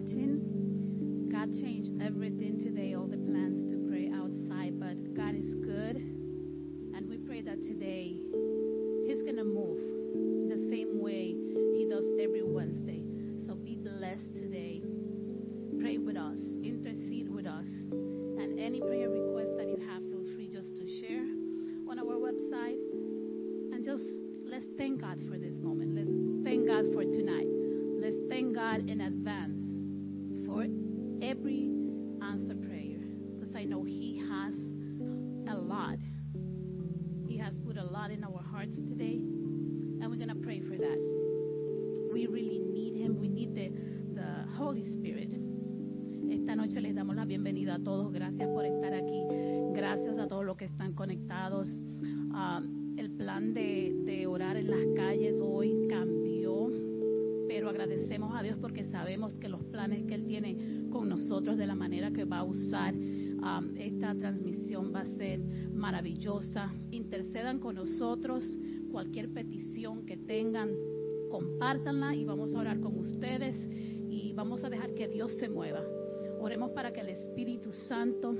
[0.00, 1.28] watching.
[1.30, 5.96] God changed everything today, all the plans to pray outside, but God is good.
[5.96, 8.16] And we pray that today
[9.06, 9.80] He's going to move
[10.48, 11.36] the same way
[11.76, 13.02] He does every Wednesday.
[13.46, 14.82] So be blessed today.
[15.80, 17.68] Pray with us, intercede with us.
[17.92, 18.99] And any prayer
[58.80, 62.38] porque sabemos que los planes que Él tiene con nosotros, de la manera que va
[62.38, 62.94] a usar
[63.42, 65.40] ah, esta transmisión, va a ser
[65.74, 66.72] maravillosa.
[66.90, 68.42] Intercedan con nosotros
[68.90, 70.70] cualquier petición que tengan,
[71.30, 73.54] compártanla y vamos a orar con ustedes
[74.08, 75.82] y vamos a dejar que Dios se mueva.
[76.40, 78.34] Oremos para que el Espíritu Santo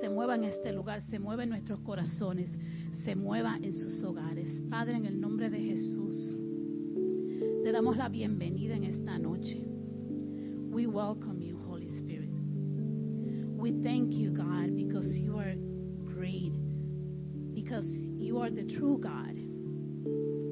[0.00, 2.48] se mueva en este lugar, se mueva en nuestros corazones,
[3.04, 4.48] se mueva en sus hogares.
[4.70, 6.36] Padre, en el nombre de Jesús,
[7.68, 8.97] te damos la bienvenida en esta
[9.40, 12.28] We welcome you, Holy Spirit.
[13.56, 15.54] We thank you, God, because you are
[16.04, 16.52] great,
[17.54, 19.34] because you are the true God,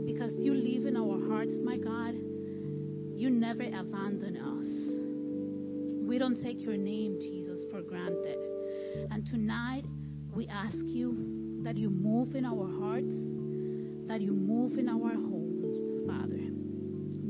[0.07, 2.15] because you live in our hearts, my God.
[2.15, 6.07] You never abandon us.
[6.09, 8.39] We don't take your name, Jesus, for granted.
[9.11, 9.85] And tonight,
[10.33, 13.11] we ask you that you move in our hearts,
[14.07, 15.36] that you move in our Father.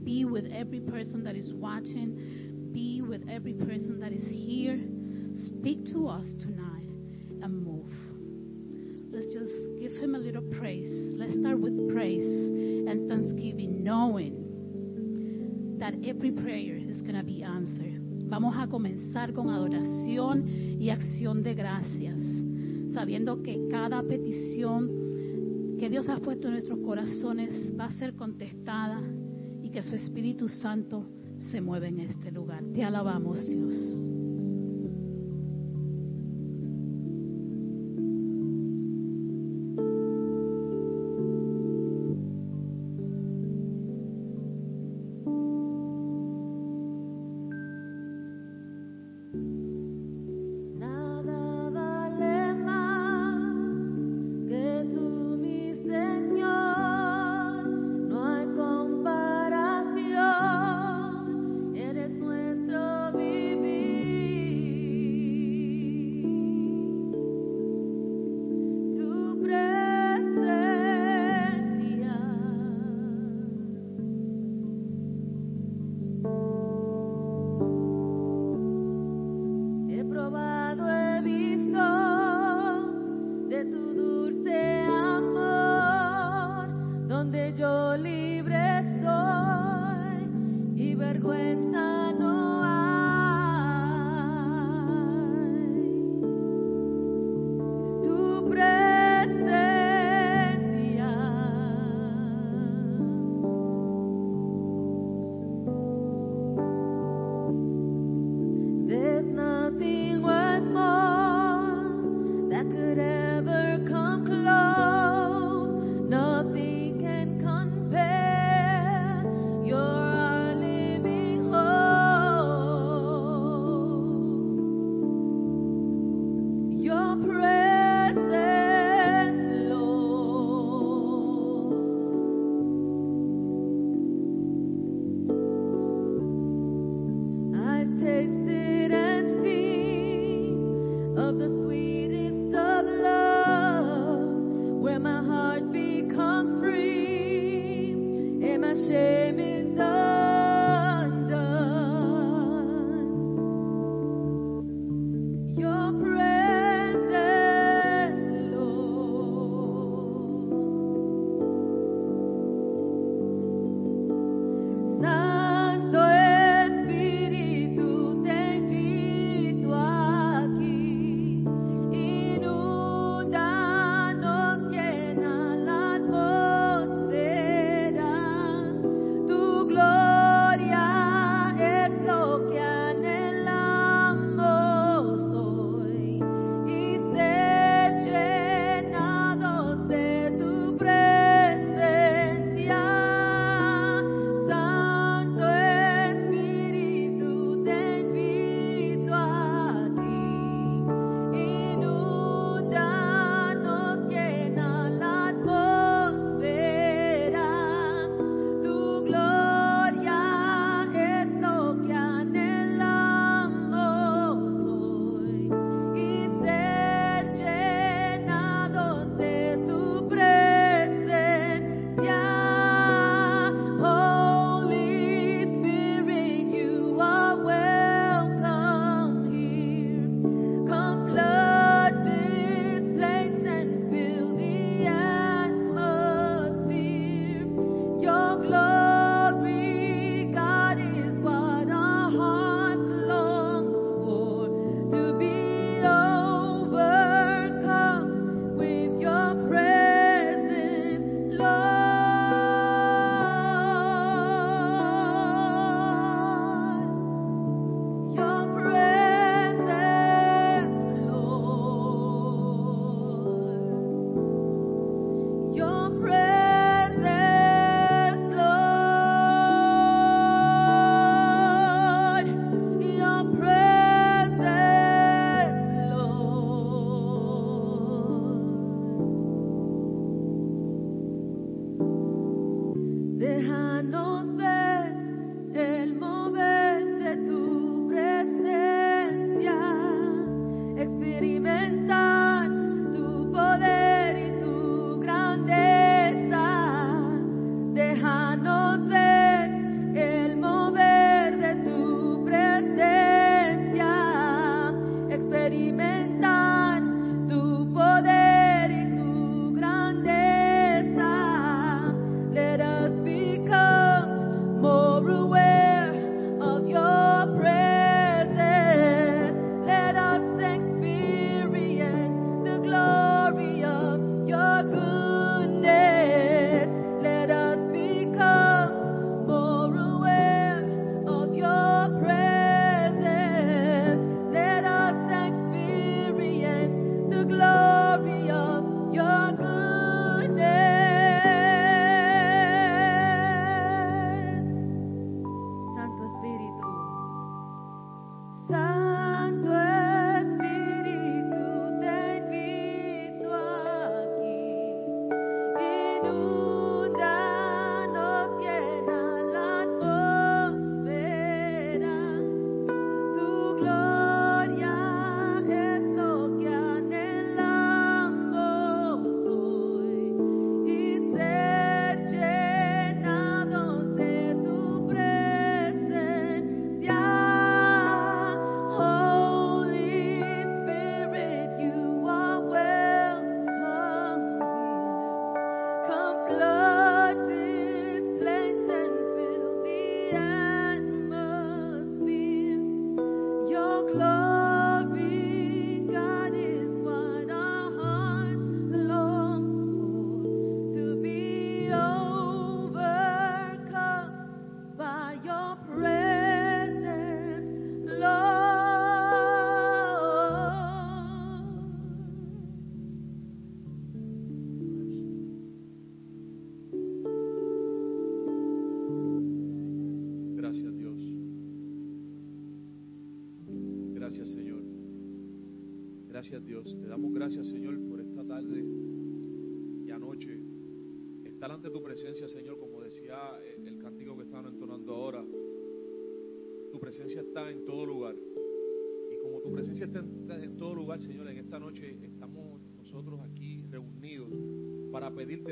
[0.07, 4.79] Be with every person that is watching, be with every person that is here.
[5.47, 6.87] Speak to us tonight
[7.43, 7.91] and move.
[9.11, 10.89] Let's just give him a little praise.
[11.19, 18.01] Let's start with praise and thanksgiving, knowing that every prayer is going to be answered.
[18.31, 20.47] Vamos a comenzar con adoración
[20.81, 22.21] y acción de gracias,
[22.95, 29.03] sabiendo que cada petición que Dios ha puesto en nuestros corazones va a ser contestada
[29.77, 31.05] que su Espíritu Santo
[31.51, 32.65] se mueve en este lugar.
[32.73, 34.16] Te alabamos, Dios.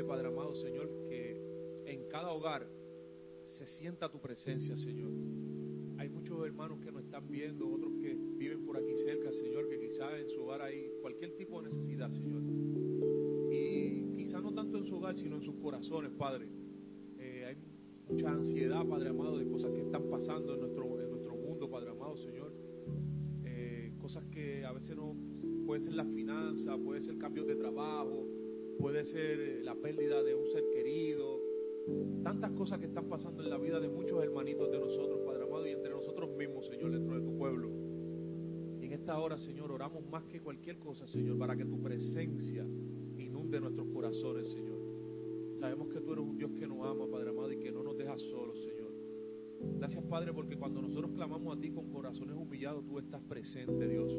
[0.03, 1.39] Padre amado, Señor, que
[1.85, 2.67] en cada hogar
[3.43, 5.11] se sienta tu presencia, Señor.
[5.97, 9.79] Hay muchos hermanos que nos están viendo, otros que viven por aquí cerca, Señor, que
[9.79, 12.41] quizás en su hogar hay cualquier tipo de necesidad, Señor.
[13.51, 16.47] Y quizás no tanto en su hogar, sino en sus corazones, Padre.
[17.17, 17.55] Eh, hay
[18.09, 21.91] mucha ansiedad, Padre amado, de cosas que están pasando en nuestro, en nuestro mundo, Padre
[21.91, 22.51] amado, Señor.
[23.45, 25.15] Eh, cosas que a veces no,
[25.65, 28.27] puede ser la finanza, puede ser cambios de trabajo,
[28.77, 31.39] puede ser eh, la pérdida de un ser querido,
[32.23, 35.67] tantas cosas que están pasando en la vida de muchos hermanitos de nosotros, Padre amado,
[35.67, 37.69] y entre nosotros mismos, Señor, dentro de tu pueblo.
[38.81, 42.65] Y en esta hora, Señor, oramos más que cualquier cosa, Señor, para que tu presencia
[43.17, 44.79] inunde nuestros corazones, Señor.
[45.55, 47.97] Sabemos que tú eres un Dios que nos ama, Padre amado, y que no nos
[47.97, 48.91] deja solos, Señor.
[49.77, 54.11] Gracias, Padre, porque cuando nosotros clamamos a ti con corazones humillados, tú estás presente, Dios.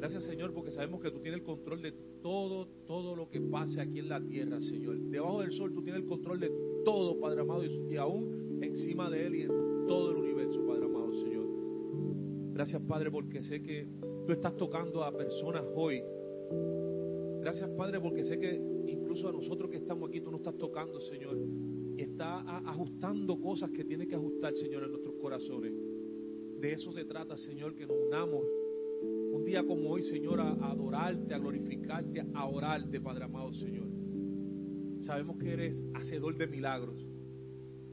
[0.00, 1.92] Gracias, Señor, porque sabemos que tú tienes el control de
[2.22, 4.98] todo, todo lo que pase aquí en la tierra, Señor.
[4.98, 6.50] Debajo del sol tú tienes el control de
[6.86, 11.12] todo, Padre amado, y, aún encima de él y en todo el universo, Padre amado,
[11.12, 11.44] Señor.
[12.54, 13.86] Gracias, Padre, porque sé que
[14.26, 16.02] tú estás tocando a personas hoy.
[17.40, 18.54] Gracias, Padre, porque sé que
[18.86, 22.40] incluso a nosotros que estamos aquí tú nos estás tocando, Señor, y está
[22.70, 25.74] ajustando cosas que tiene que ajustar, Señor, en nuestros corazones.
[26.58, 28.42] De eso se trata, Señor, que nos unamos
[29.40, 33.88] un día como hoy, Señor, a, adorarte, a glorificarte, a orarte, Padre amado, Señor.
[35.00, 37.02] Sabemos que eres hacedor de milagros.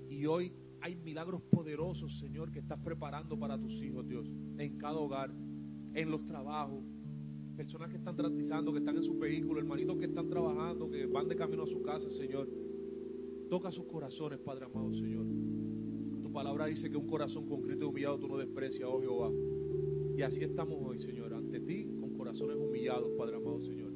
[0.10, 0.52] Y hoy
[0.82, 5.34] hay milagros poderosos, Señor, que estás preparando para tus hijos, Dios, en cada hogar,
[5.94, 6.84] en los trabajos.
[7.56, 11.30] Personas que están trabajando, que están en sus vehículos, hermanitos que están trabajando, que van
[11.30, 12.50] de camino a su casa, Señor.
[13.50, 15.26] Toca sus corazones, Padre amado, Señor.
[16.22, 19.32] Tu palabra dice que un corazón concreto y humillado tú no desprecias, oh Jehová.
[20.18, 21.27] Y así estamos hoy, Señor,
[22.98, 23.92] humillados, Padre amado, Señor,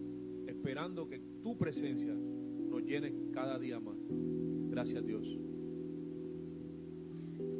[0.48, 3.98] esperando que tu presencia nos llene cada día más.
[4.70, 5.25] Gracias, Dios.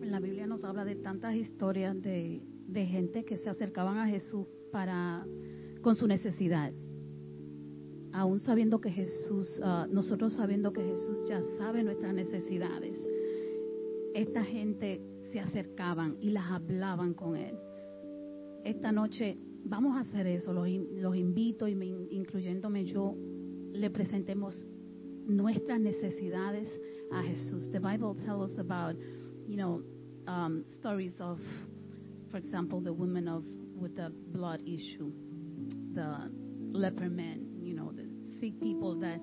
[0.04, 4.46] La Biblia nos habla de tantas historias de, de gente que se acercaban a Jesús
[4.72, 5.26] para
[5.82, 6.72] con su necesidad.
[8.14, 12.94] Aún sabiendo que Jesús, ah, nosotros sabiendo que Jesús ya sabe nuestras necesidades,
[14.14, 17.56] esta gente se acercaban y las hablaban con Él.
[18.66, 23.16] Esta noche vamos a hacer eso, los, los invito y me, in- incluyéndome yo,
[23.74, 24.68] le presentemos
[25.28, 26.68] nuestras necesidades
[27.12, 27.70] a Jesús.
[27.72, 28.96] The Bible tells us about,
[29.48, 29.82] you know,
[30.28, 31.40] um, stories of,
[32.30, 33.44] for example, the woman of
[33.76, 35.12] with the blood issue,
[35.94, 36.32] the
[36.72, 38.06] leper man, you know, the
[38.40, 39.20] sick people that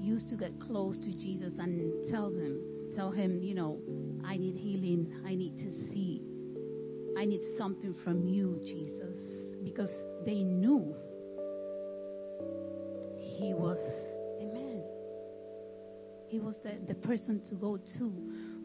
[0.00, 2.60] used to get close to Jesus and tell him,
[2.94, 3.78] tell him, you know,
[4.24, 6.22] I need healing, I need to see,
[7.18, 9.17] I need something from you, Jesus,
[9.64, 9.90] because
[10.24, 10.94] they knew
[13.38, 13.78] he was,
[14.40, 14.82] amen.
[16.28, 18.12] He was the, the person to go to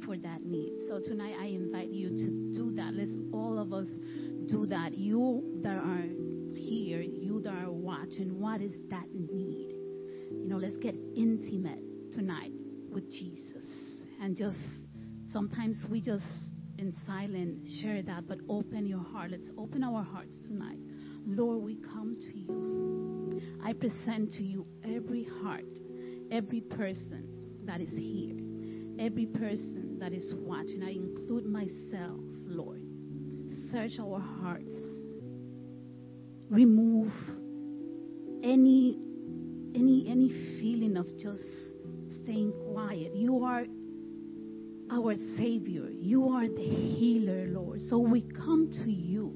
[0.06, 0.74] for that need.
[0.90, 2.94] So tonight I invite you to do that.
[2.94, 3.88] Let's all of us
[4.50, 4.98] do that.
[4.98, 6.06] You that are
[6.56, 9.70] here, you that are watching, what is that need?
[10.32, 11.82] You know, let's get intimate
[12.12, 12.52] tonight
[12.92, 13.66] with Jesus.
[14.22, 14.58] And just
[15.32, 16.26] sometimes we just
[16.77, 19.32] in silence share that, but open your heart.
[19.32, 20.80] Let's open our hearts tonight.
[21.25, 23.42] Lord, we come to you.
[23.63, 25.65] I present to you every heart,
[26.32, 27.27] every person
[27.65, 28.36] that is here,
[29.00, 30.84] every person that is watching.
[30.84, 32.82] I include myself, Lord.
[33.72, 34.77] Search our hearts.
[36.50, 37.12] Remove
[38.44, 39.00] any
[39.75, 41.44] any any feeling of just
[42.24, 43.15] staying quiet.
[43.15, 43.65] You are
[44.94, 45.90] our Savior.
[45.90, 47.82] You are the healer, Lord.
[47.90, 49.34] So we come to you.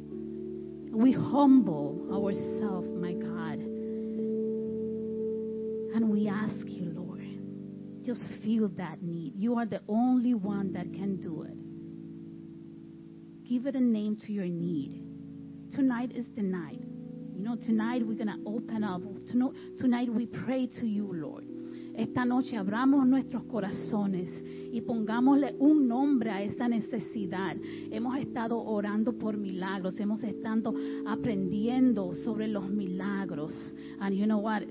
[0.94, 3.60] We humble ourselves, my God.
[5.96, 7.26] And we ask you, Lord,
[8.06, 9.34] just feel that need.
[9.36, 11.58] You are the only one that can do it.
[13.50, 15.04] Give it a name to your need.
[15.74, 16.82] Tonight is the night.
[17.34, 19.02] You know, tonight we're going to open up.
[19.28, 21.46] Tonight, tonight we pray to you, Lord.
[21.98, 24.30] Esta noche abramos nuestros corazones
[24.78, 27.58] y pongámosle un nombre a esa necesidad.
[27.90, 30.72] Hemos estado orando por milagros, hemos estado
[31.08, 33.54] aprendiendo sobre los milagros.
[34.00, 34.62] And you know what?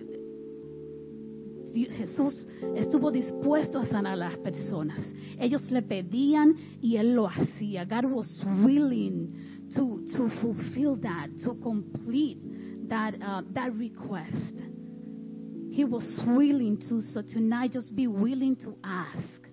[1.75, 2.46] Jesús
[2.76, 5.02] estuvo dispuesto a sanar a las personas.
[5.40, 7.84] Ellos le pedían y él lo hacía.
[7.84, 9.26] God was willing
[9.75, 12.38] to, to fulfill that, to complete
[12.88, 14.54] that, uh, that request.
[15.72, 19.45] He was willing to, so tonight just be willing to ask.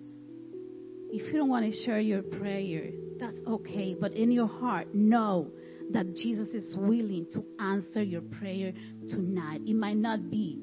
[1.16, 2.90] If you don't want to share your prayer,
[3.20, 3.94] that's okay.
[3.94, 5.52] But in your heart, know
[5.92, 8.72] that Jesus is willing to answer your prayer
[9.08, 9.60] tonight.
[9.64, 10.58] It might not be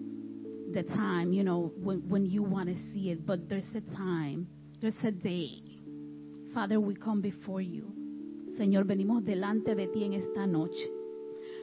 [0.74, 4.46] the time, you know, when, when you want to see it, but there's a time,
[4.81, 5.51] there's a day.
[6.53, 7.86] Father, we come before you.
[8.60, 10.86] Señor, venimos delante de ti en esta noche.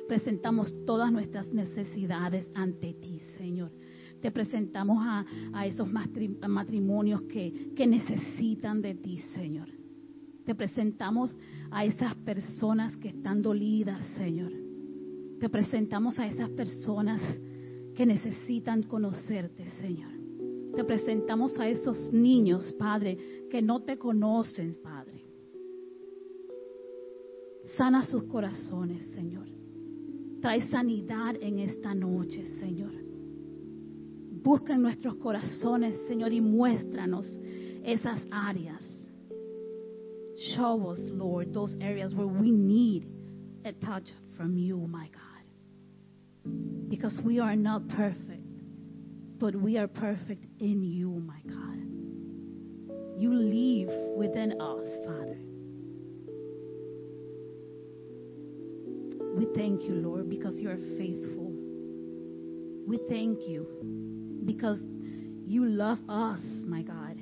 [0.08, 3.70] Presentamos todas nuestras necesidades ante ti, Señor.
[4.20, 9.68] Te presentamos a, esos matri- matrimonios que necesitan de ti, Señor.
[10.44, 11.36] Te presentamos
[11.70, 14.50] a esas personas que están dolidas, Señor.
[15.38, 17.20] Te presentamos a esas personas
[17.94, 20.10] que necesitan conocerte, Señor.
[20.74, 23.18] Te presentamos a esos niños, Padre,
[23.50, 25.22] que no te conocen, Padre.
[27.76, 29.46] Sana sus corazones, Señor.
[30.40, 32.92] Trae sanidad en esta noche, Señor.
[34.42, 37.26] Busca en nuestros corazones, Señor, y muéstranos
[37.84, 38.82] esas áreas.
[40.54, 43.08] Show us, Lord, those areas where we need
[43.64, 46.88] a touch from you, my God.
[46.88, 48.46] Because we are not perfect,
[49.38, 51.58] but we are perfect in you, my God.
[53.20, 55.38] You live within us, Father.
[59.34, 61.52] We thank you, Lord, because you are faithful.
[62.86, 63.66] We thank you
[64.48, 64.80] because
[65.46, 67.18] you love us, my God.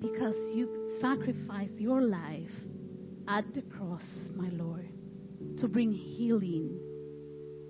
[0.00, 2.50] Because you sacrificed your life
[3.28, 4.00] at the cross,
[4.34, 4.88] my Lord,
[5.58, 6.80] to bring healing,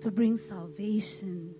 [0.01, 1.53] to bring salvation,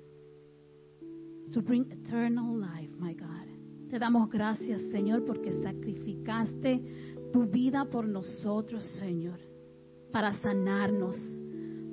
[1.51, 3.48] to bring eternal life, my God.
[3.91, 6.81] Te damos gracias, Señor, porque sacrificaste
[7.33, 9.39] tu vida por nosotros, Señor,
[10.13, 11.17] para sanarnos,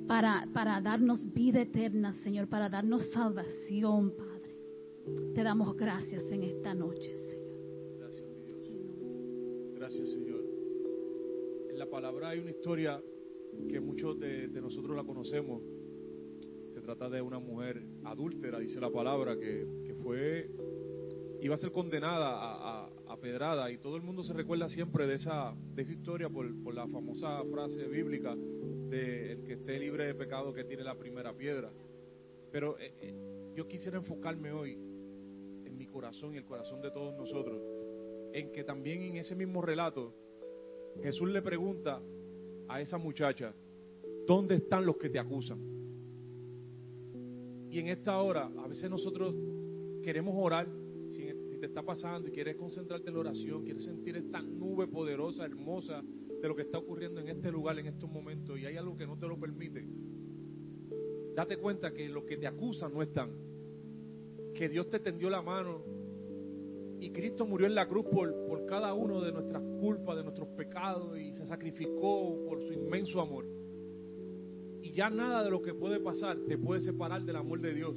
[0.07, 4.26] para, para darnos vida eterna, Señor, para darnos salvación, Padre.
[5.33, 7.97] Te damos gracias en esta noche, Señor.
[7.99, 9.73] Gracias, mi Dios.
[9.75, 10.43] Gracias, Señor.
[11.69, 13.01] En la palabra hay una historia
[13.69, 15.61] que muchos de, nosotros la conocemos.
[16.71, 20.49] Se trata de una mujer adúltera, dice la palabra, que, que fue,
[21.41, 25.15] iba a ser condenada a, a- pedrada y todo el mundo se recuerda siempre de
[25.15, 30.05] esa, de esa historia por, por la famosa frase bíblica de el que esté libre
[30.05, 31.71] de pecado que tiene la primera piedra.
[32.51, 34.77] Pero eh, eh, yo quisiera enfocarme hoy
[35.77, 37.61] mi corazón y el corazón de todos nosotros,
[38.33, 40.13] en que también en ese mismo relato
[41.01, 42.01] Jesús le pregunta
[42.67, 43.53] a esa muchacha,
[44.25, 45.59] ¿dónde están los que te acusan?
[47.69, 49.35] Y en esta hora, a veces nosotros
[50.01, 50.67] queremos orar,
[51.09, 51.25] si,
[51.59, 56.03] te está pasando y quieres concentrarte en la oración, quieres sentir esta nube poderosa, hermosa
[56.39, 59.07] de lo que está ocurriendo en este lugar, en estos momentos, y hay algo que
[59.07, 59.87] no te lo permite,
[61.35, 63.31] date cuenta que los que te acusan no están,
[64.57, 65.83] que Dios te tendió la mano
[66.99, 70.49] y Cristo murió en la cruz por, por cada uno de nuestras culpas, de nuestros
[70.49, 73.45] pecados y se sacrificó por su inmenso amor.
[74.81, 77.95] Y ya nada de lo que puede pasar te puede separar del amor de Dios.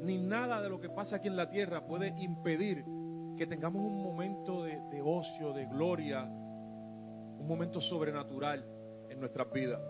[0.00, 2.82] Ni nada de lo que pasa aquí en la tierra puede impedir
[3.36, 8.64] que tengamos un momento de, de ocio, de gloria, un momento sobrenatural
[9.10, 9.82] en nuestras vidas.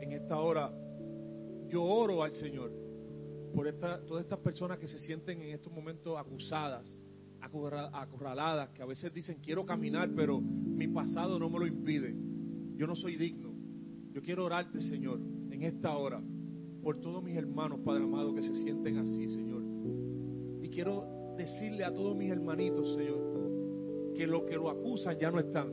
[0.00, 0.72] En esta hora
[1.68, 2.85] yo oro al Señor
[3.56, 7.02] por esta, todas estas personas que se sienten en estos momentos acusadas,
[7.40, 12.14] acorraladas, que a veces dicen quiero caminar, pero mi pasado no me lo impide.
[12.76, 13.54] Yo no soy digno.
[14.12, 16.20] Yo quiero orarte, Señor, en esta hora,
[16.82, 19.62] por todos mis hermanos, Padre amado, que se sienten así, Señor.
[20.60, 25.38] Y quiero decirle a todos mis hermanitos, Señor, que los que lo acusan ya no
[25.38, 25.72] están.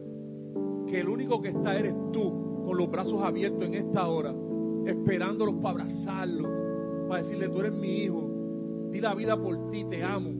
[0.88, 4.34] Que el único que está eres tú, con los brazos abiertos en esta hora,
[4.86, 6.53] esperándolos para abrazarlos,
[7.14, 10.32] para decirle, tú eres mi hijo, di la vida por ti, te amo.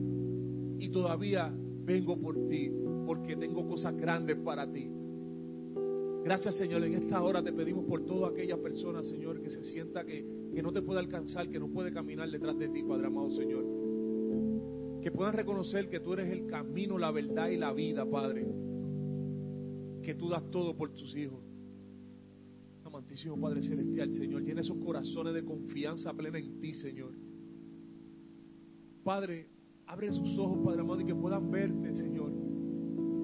[0.80, 2.68] Y todavía vengo por ti,
[3.06, 4.90] porque tengo cosas grandes para ti.
[6.24, 6.82] Gracias, Señor.
[6.82, 10.62] En esta hora te pedimos por toda aquella persona, Señor, que se sienta que, que
[10.64, 15.00] no te puede alcanzar, que no puede caminar detrás de ti, Padre amado, Señor.
[15.00, 18.48] Que puedan reconocer que tú eres el camino, la verdad y la vida, Padre.
[20.02, 21.40] Que tú das todo por tus hijos.
[22.94, 27.10] Amantísimo Padre Celestial, Señor, llena esos corazones de confianza plena en ti, Señor.
[29.02, 29.48] Padre,
[29.84, 32.32] abre sus ojos, Padre amado, y que puedan verte, Señor.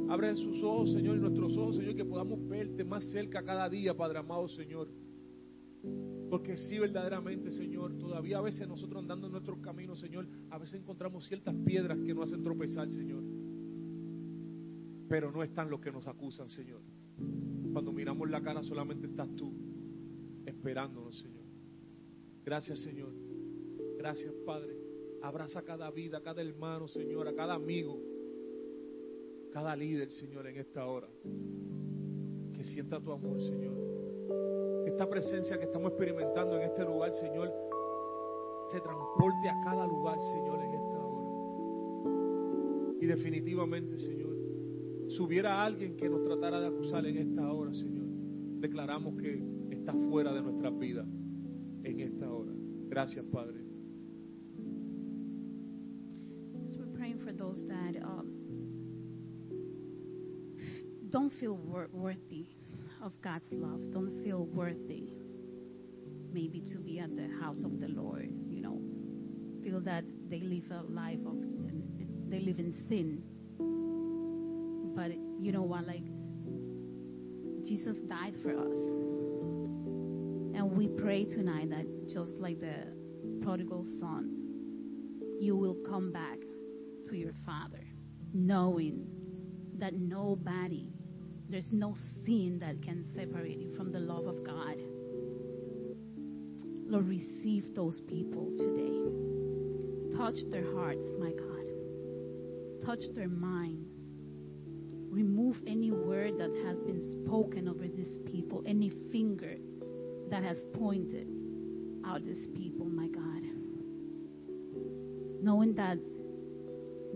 [0.08, 3.96] Abre sus ojos, Señor, y nuestros ojos, Señor, que podamos verte más cerca cada día,
[3.96, 4.88] Padre amado, Señor.
[6.28, 10.80] Porque sí, verdaderamente, Señor, todavía a veces nosotros andando en nuestros caminos, Señor, a veces
[10.80, 13.22] encontramos ciertas piedras que nos hacen tropezar, Señor.
[15.08, 16.80] Pero no están los que nos acusan, Señor.
[17.72, 19.52] Cuando miramos la cara solamente estás tú
[20.44, 21.44] esperándonos, Señor.
[22.44, 23.12] Gracias, Señor.
[23.96, 24.76] Gracias, Padre.
[25.22, 28.00] Abraza cada vida, cada hermano, Señor, a cada amigo,
[29.52, 31.08] cada líder, Señor, en esta hora.
[32.54, 33.74] Que sienta tu amor, Señor.
[34.86, 37.52] Esta presencia que estamos experimentando en este lugar, Señor,
[38.70, 41.28] se transporte a cada lugar, Señor, en esta hora.
[43.00, 44.19] Y definitivamente, Señor,
[45.10, 48.06] si hubiera alguien que nos tratara de acusar en esta hora, Señor,
[48.60, 51.06] declaramos que está fuera de nuestras vidas
[51.82, 52.52] en esta hora.
[52.88, 53.60] Gracias, Padre.
[56.68, 58.28] So we're praying for those that um,
[61.10, 62.46] don't feel wor- worthy
[63.02, 65.08] of God's love, don't feel worthy
[66.32, 68.78] maybe to be at the house of the Lord, you know,
[69.64, 71.34] feel that they live a life of,
[72.28, 73.24] they live in sin.
[74.94, 76.04] But you know what, like,
[77.66, 78.80] Jesus died for us.
[80.56, 82.92] And we pray tonight that just like the
[83.42, 84.36] prodigal son,
[85.40, 86.38] you will come back
[87.08, 87.84] to your Father,
[88.34, 89.06] knowing
[89.78, 90.86] that nobody,
[91.48, 94.76] there's no sin that can separate you from the love of God.
[96.86, 100.16] Lord, receive those people today.
[100.16, 102.86] Touch their hearts, my God.
[102.86, 103.89] Touch their minds.
[105.10, 109.56] Remove any word that has been spoken over these people, any finger
[110.30, 111.26] that has pointed
[112.06, 113.42] out these people, my God.
[115.42, 115.98] Knowing that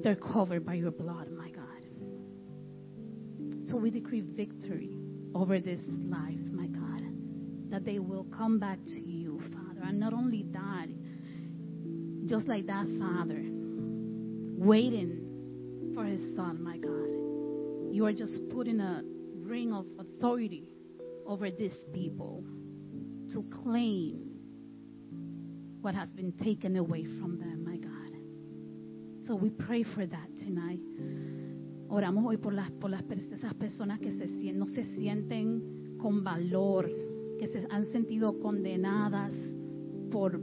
[0.02, 1.62] they're covered by your blood, my God.
[3.68, 4.96] So we decree victory
[5.35, 7.02] over these lives, my God,
[7.70, 9.83] that they will come back to you, Father.
[9.85, 10.88] And not only that,
[12.26, 13.42] just like that father,
[14.59, 17.24] waiting for his son, my God.
[17.94, 19.02] You are just putting a
[19.37, 20.64] ring of authority
[21.28, 22.42] over these people
[23.33, 24.18] to claim
[25.80, 28.11] what has been taken away from them, my God.
[29.28, 30.80] So we pray for that tonight.
[31.88, 36.90] Oramos hoy por las por las esas personas que se no se sienten con valor,
[37.38, 39.33] que se han sentido condenadas
[40.11, 40.40] por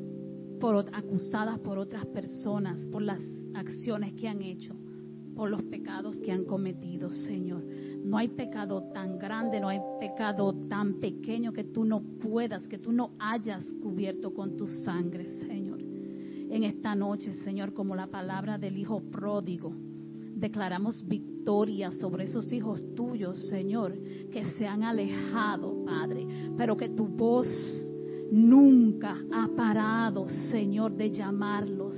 [0.58, 3.20] por acusadas por otras personas por las
[3.56, 4.74] acciones que han hecho,
[5.36, 7.64] por los pecados que han cometido, Señor.
[8.04, 12.78] No hay pecado tan grande, no hay pecado tan pequeño que tú no puedas, que
[12.78, 15.80] tú no hayas cubierto con tu sangre, Señor.
[15.82, 19.74] En esta noche, Señor, como la palabra del Hijo pródigo,
[20.36, 23.98] declaramos victoria sobre esos hijos tuyos, Señor,
[24.32, 27.48] que se han alejado, Padre, pero que tu voz
[28.32, 31.96] nunca ha parado, Señor, de llamarlos.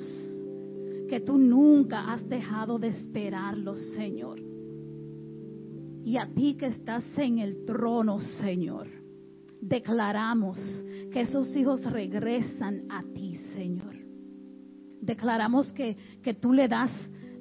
[1.13, 4.39] Que tú nunca has dejado de esperarlos, Señor.
[6.03, 8.87] Y a ti que estás en el trono, Señor,
[9.61, 10.57] declaramos
[11.11, 13.95] que esos hijos regresan a ti, Señor.
[15.01, 16.89] Declaramos que, que tú le das,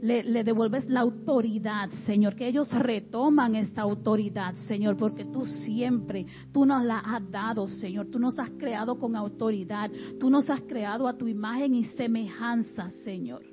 [0.03, 6.27] le, le devuelves la autoridad, Señor, que ellos retoman esta autoridad, Señor, porque tú siempre,
[6.53, 8.09] tú nos la has dado, Señor.
[8.09, 9.91] Tú nos has creado con autoridad.
[10.21, 13.52] Tú nos has creado a tu imagen y semejanza, Señor.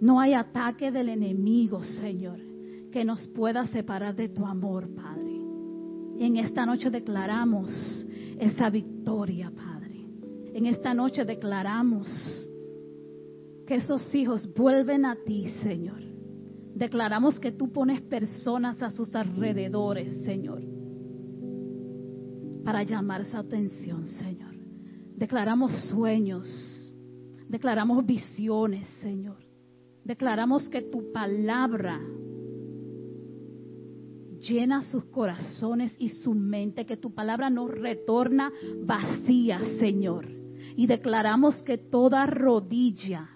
[0.00, 2.38] No hay ataque del enemigo, Señor,
[2.90, 5.40] que nos pueda separar de tu amor, Padre.
[6.18, 7.70] En esta noche declaramos
[8.38, 10.06] esa victoria, Padre.
[10.54, 12.06] En esta noche declaramos
[13.66, 16.02] que esos hijos vuelven a ti, Señor.
[16.74, 20.62] Declaramos que tú pones personas a sus alrededores, Señor,
[22.64, 24.54] para llamar su atención, Señor.
[25.16, 26.48] Declaramos sueños,
[27.54, 29.36] declaramos visiones, Señor.
[30.02, 32.00] Declaramos que tu palabra
[34.40, 38.50] llena sus corazones y su mente, que tu palabra no retorna
[38.84, 40.26] vacía, Señor.
[40.74, 43.30] Y declaramos que toda rodilla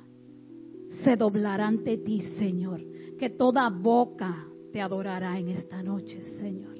[1.04, 2.84] se doblará ante ti, Señor.
[3.20, 6.76] Que toda boca te adorará en esta noche, Señor.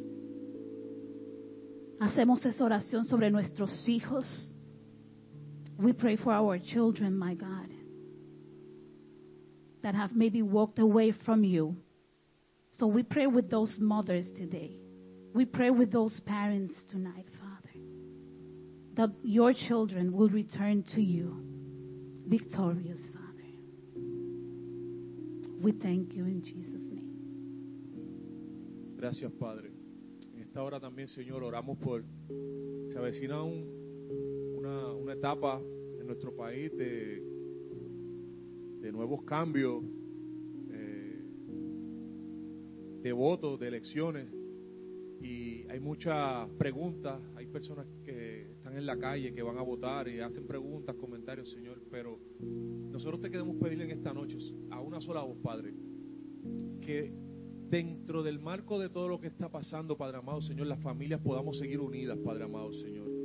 [2.00, 4.52] Hacemos esa oración sobre nuestros hijos.
[5.78, 7.68] We pray for our children, my God,
[9.82, 11.76] that have maybe walked away from you.
[12.72, 14.76] So we pray with those mothers today.
[15.34, 17.78] We pray with those parents tonight, Father,
[18.94, 21.44] that your children will return to you
[22.26, 23.48] victorious, Father.
[25.62, 27.14] We thank you in Jesus' name.
[28.98, 29.70] Gracias, Padre.
[30.34, 32.02] En esta hora también, Señor, oramos por.
[32.90, 33.87] Se avecina un-
[35.08, 35.58] una, etapa
[35.98, 37.22] en nuestro país de,
[38.80, 39.82] de nuevos cambios,
[40.70, 41.24] eh,
[43.02, 44.28] de votos, de elecciones.
[45.22, 50.08] y hay muchas preguntas, hay personas que están en la calle, que van a votar
[50.08, 54.36] y hacen preguntas, comentarios, Señor, pero nosotros te queremos pedirle en esta noche
[54.70, 55.72] a una sola voz, Padre,
[56.82, 57.12] que
[57.70, 61.58] dentro del marco de todo lo que está pasando, Padre amado, Señor, las familias podamos
[61.58, 63.17] seguir unidas, Padre amado, Señor.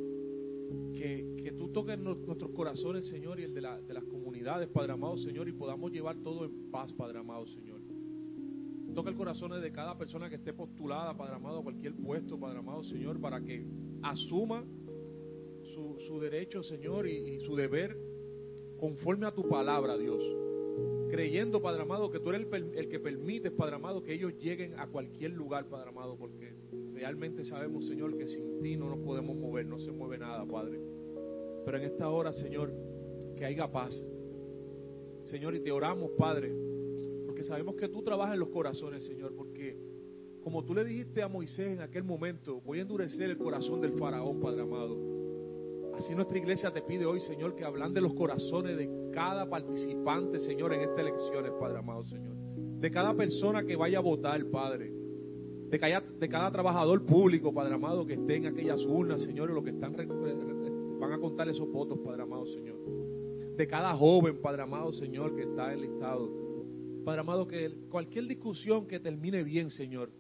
[0.94, 4.68] Que, que tú toques nu- nuestros corazones, Señor, y el de, la- de las comunidades,
[4.70, 7.82] Padre amado, Señor, y podamos llevar todo en paz, Padre amado, Señor.
[8.94, 12.60] Toca el corazón de cada persona que esté postulada, Padre amado, a cualquier puesto, Padre
[12.60, 13.66] amado, Señor, para que
[14.04, 14.64] asuma
[15.64, 17.98] su, su derecho, Señor, y, su deber
[18.80, 20.24] conforme a tu palabra, Dios.
[21.10, 24.80] Creyendo, Padre amado, que tú eres el, el que permites, Padre amado, que ellos lleguen
[24.80, 26.54] a cualquier lugar, Padre amado, porque
[27.04, 30.80] realmente sabemos, Señor, que sin ti no nos podemos mover, no se mueve nada, Padre.
[31.66, 32.74] Pero en esta hora, Señor,
[33.36, 33.94] que haya paz.
[35.26, 36.56] Señor, y te oramos, Padre,
[37.26, 39.78] porque sabemos que tú trabajas en los corazones, Señor, porque
[40.46, 44.00] como tú le dijiste a Moisés en aquel momento, voy a endurecer el corazón del
[44.00, 44.96] faraón, Padre amado.
[45.98, 50.40] Así nuestra iglesia te pide hoy, Señor, que hablan de los corazones de cada participante,
[50.40, 52.34] Señor, en estas elecciones, Padre amado, Señor.
[52.80, 55.03] De cada persona que vaya a votar, Padre.
[55.74, 55.80] De
[56.30, 59.96] cada, trabajador público, Padre amado, que esté en aquellas urnas, Señor, y los que están
[61.00, 62.78] van a contar esos votos, Padre amado, Señor.
[63.58, 66.30] De cada joven, Padre amado, Señor, que está enlistado.
[67.04, 70.12] Padre amado, que cualquier discusión que termine bien, Señor,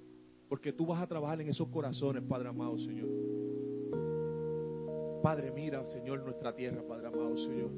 [0.50, 3.10] porque tú vas a trabajar en esos corazones, Padre amado, Señor.
[5.22, 7.70] Padre, mira, Señor, nuestra tierra, Padre amado, Señor.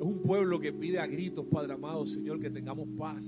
[0.00, 3.24] Es un pueblo que pide a gritos, Padre amado, Señor, que tengamos paz,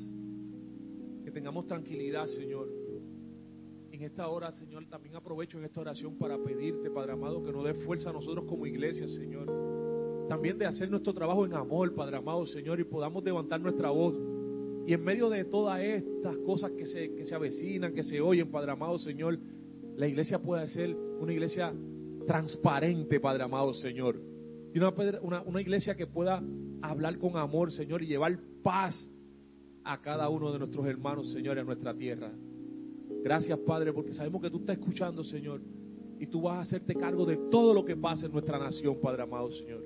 [1.22, 2.79] que tengamos tranquilidad, Señor.
[4.00, 7.62] En esta hora, Señor, también aprovecho en esta oración para pedirte, Padre amado, que nos
[7.62, 10.26] dé fuerza a nosotros como iglesia, Señor.
[10.26, 14.14] También de hacer nuestro trabajo en amor, Padre amado, Señor, y podamos levantar nuestra voz.
[14.86, 18.50] Y en medio de todas estas cosas que se, que se avecinan, que se oyen,
[18.50, 19.38] Padre amado, Señor,
[19.96, 21.70] la iglesia pueda ser una iglesia
[22.26, 24.18] transparente, Padre amado, Señor.
[24.72, 26.42] Y una, una, una iglesia que pueda
[26.80, 29.12] hablar con amor, Señor, y llevar paz
[29.84, 32.32] a cada uno de nuestros hermanos, Señor, a nuestra tierra.
[33.22, 35.60] Gracias, Padre, porque sabemos que tú estás escuchando, Señor,
[36.18, 39.22] y tú vas a hacerte cargo de todo lo que pasa en nuestra nación, Padre
[39.22, 39.82] amado, Señor.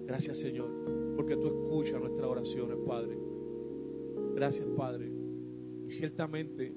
[0.00, 3.18] Gracias, Señor, porque tú escuchas nuestras oraciones, Padre.
[4.34, 5.10] Gracias, Padre.
[5.86, 6.74] Y ciertamente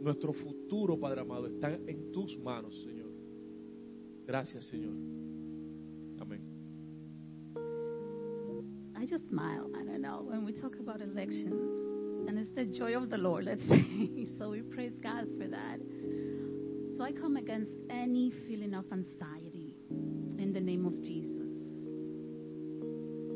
[0.00, 3.10] nuestro futuro, Padre amado, está en tus manos, Señor.
[4.26, 4.94] Gracias, Señor.
[6.18, 6.42] Amén.
[8.96, 9.70] I just smile.
[9.74, 11.54] I don't know when we talk about elections,
[12.28, 13.44] and it's the joy of the Lord.
[13.44, 14.50] Let's say so.
[14.50, 15.78] We praise God for that.
[16.96, 21.42] So I come against any feeling of anxiety in the name of Jesus.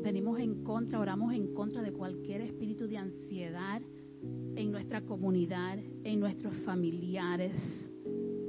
[0.01, 3.81] Venimos en contra, oramos en contra de cualquier espíritu de ansiedad
[4.55, 7.53] en nuestra comunidad, en nuestros familiares,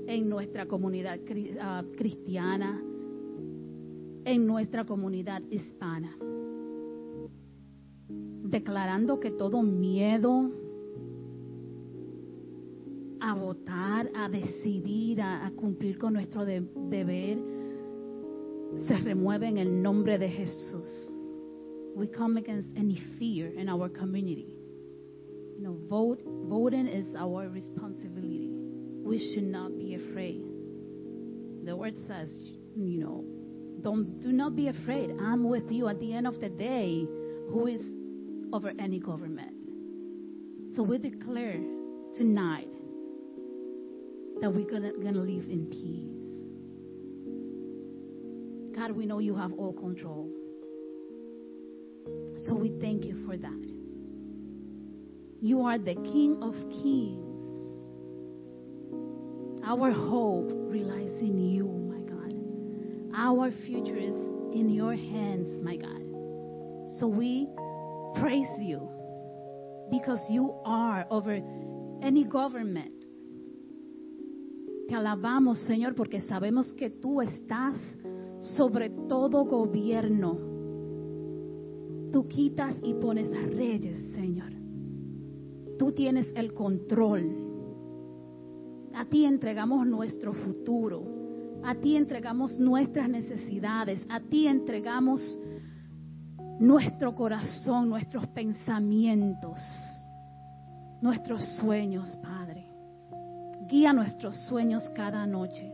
[0.07, 1.19] en nuestra comunidad
[1.61, 2.81] ah, cristiana,
[4.25, 6.17] en nuestra comunidad hispana
[8.51, 10.51] declarando que todo miedo
[13.21, 17.39] a votar, a decidir, a, cumplir con nuestro de- deber,
[18.89, 20.87] se remueve en el nombre de Jesús.
[21.95, 24.57] We come against any fear in our community.
[25.59, 28.49] You know, vote, voting is our responsibility.
[29.05, 30.43] We should not be afraid.
[31.65, 32.31] The word says,
[32.75, 33.25] you know,
[33.83, 35.11] don't do not be afraid.
[35.21, 37.07] I'm with you at the end of the day.
[37.51, 37.83] Who is
[38.53, 39.55] over any government?
[40.75, 41.61] So we declare
[42.15, 42.69] tonight
[44.41, 46.21] that we're gonna, gonna live in peace.
[48.77, 50.31] God, we know you have all control.
[52.47, 53.67] So we thank you for that.
[55.43, 57.27] You are the King of Kings.
[59.65, 62.35] Our hope relies in you, my God.
[63.15, 64.17] Our future is
[64.55, 66.03] in your hands, my God.
[66.99, 67.49] So we
[68.15, 68.89] praise you
[69.91, 71.41] because you are over
[72.03, 72.93] any government.
[74.89, 77.77] Te alabamos, Señor, porque sabemos que tú estás
[78.57, 80.39] sobre todo gobierno.
[82.11, 84.51] Tú quitas y pones a reyes, Señor.
[85.79, 87.49] Tú tienes el control.
[88.95, 91.05] A ti entregamos nuestro futuro.
[91.63, 94.01] A ti entregamos nuestras necesidades.
[94.09, 95.39] A ti entregamos
[96.61, 99.59] nuestro corazón, nuestros pensamientos,
[101.01, 102.67] nuestros sueños, Padre.
[103.67, 105.73] Guía nuestros sueños cada noche,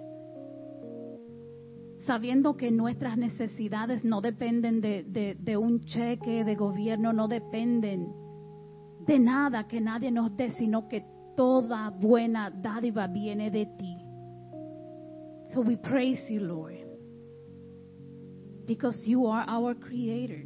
[2.07, 8.13] sabiendo que nuestras necesidades no dependen de, un cheque de gobierno, no dependen
[9.07, 11.05] de nada que nadie nos dé, sino que
[11.37, 13.97] toda buena dádiva viene de ti.
[15.53, 16.87] So we praise you, Lord,
[18.67, 20.45] because you are our creator,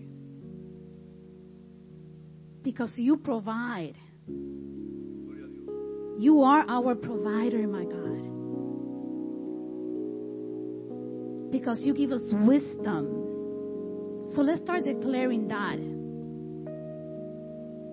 [2.63, 3.95] because you provide.
[6.19, 8.31] You are our provider, my God.
[11.51, 13.17] Because you give us wisdom.
[14.35, 15.79] So let's start declaring that.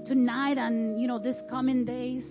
[0.07, 2.23] Tonight and, you know, this coming days,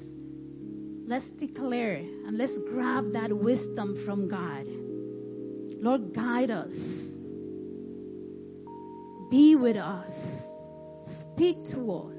[1.07, 4.66] let's declare and let's grab that wisdom from God.
[5.83, 6.72] Lord, guide us.
[9.31, 10.11] Be with us.
[11.35, 12.15] Speak to us.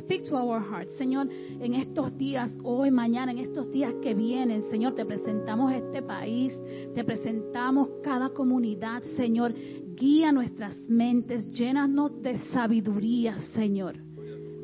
[0.00, 0.96] Speak to our hearts.
[0.96, 6.02] Señor, en estos días, hoy, mañana, en estos días que vienen, Señor, te presentamos este
[6.02, 6.52] país,
[6.94, 9.52] te presentamos cada comunidad, Señor.
[9.94, 13.96] Guía nuestras mentes, llénanos de sabiduría, Señor.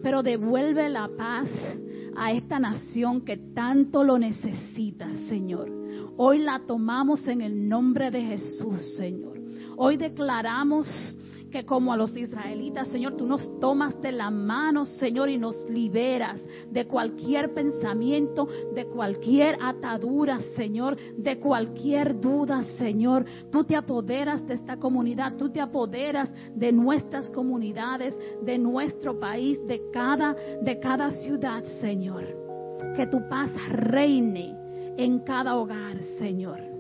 [0.03, 1.49] Pero devuelve la paz
[2.16, 5.70] a esta nación que tanto lo necesita, Señor.
[6.16, 9.38] Hoy la tomamos en el nombre de Jesús, Señor.
[9.77, 10.88] Hoy declaramos
[11.57, 15.57] que como a los israelitas, Señor, tú nos tomas de la mano, Señor, y nos
[15.71, 16.38] liberas
[16.71, 23.25] de cualquier pensamiento, de cualquier atadura, Señor, de cualquier duda, Señor.
[23.51, 29.59] Tú te apoderas de esta comunidad, tú te apoderas de nuestras comunidades, de nuestro país,
[29.66, 32.27] de cada, de cada ciudad, Señor.
[32.95, 34.55] Que tu paz reine
[34.99, 36.76] en cada hogar, Señor.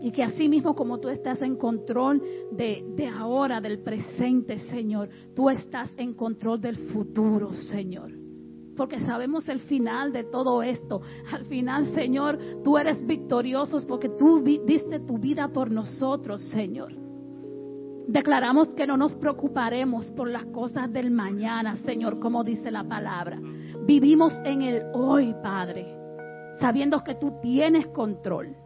[0.00, 5.08] Y que así mismo como tú estás en control de, de ahora, del presente, Señor,
[5.34, 8.12] tú estás en control del futuro, Señor.
[8.76, 11.00] Porque sabemos el final de todo esto.
[11.32, 16.94] Al final, Señor, tú eres victorioso porque tú diste tu vida por nosotros, Señor.
[18.06, 23.38] Declaramos que no nos preocuparemos por las cosas del mañana, Señor, como dice la palabra.
[23.84, 25.86] Vivimos en el hoy, Padre,
[26.60, 28.56] sabiendo que tú tienes control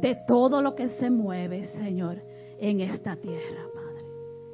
[0.00, 2.22] de todo lo que se mueve, Señor,
[2.58, 4.04] en esta tierra, Padre.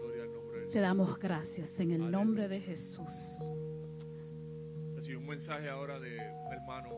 [0.00, 3.12] Gloria al nombre del Te damos gracias en el nombre de Jesús.
[4.94, 6.90] Recibí un mensaje ahora de un hermano,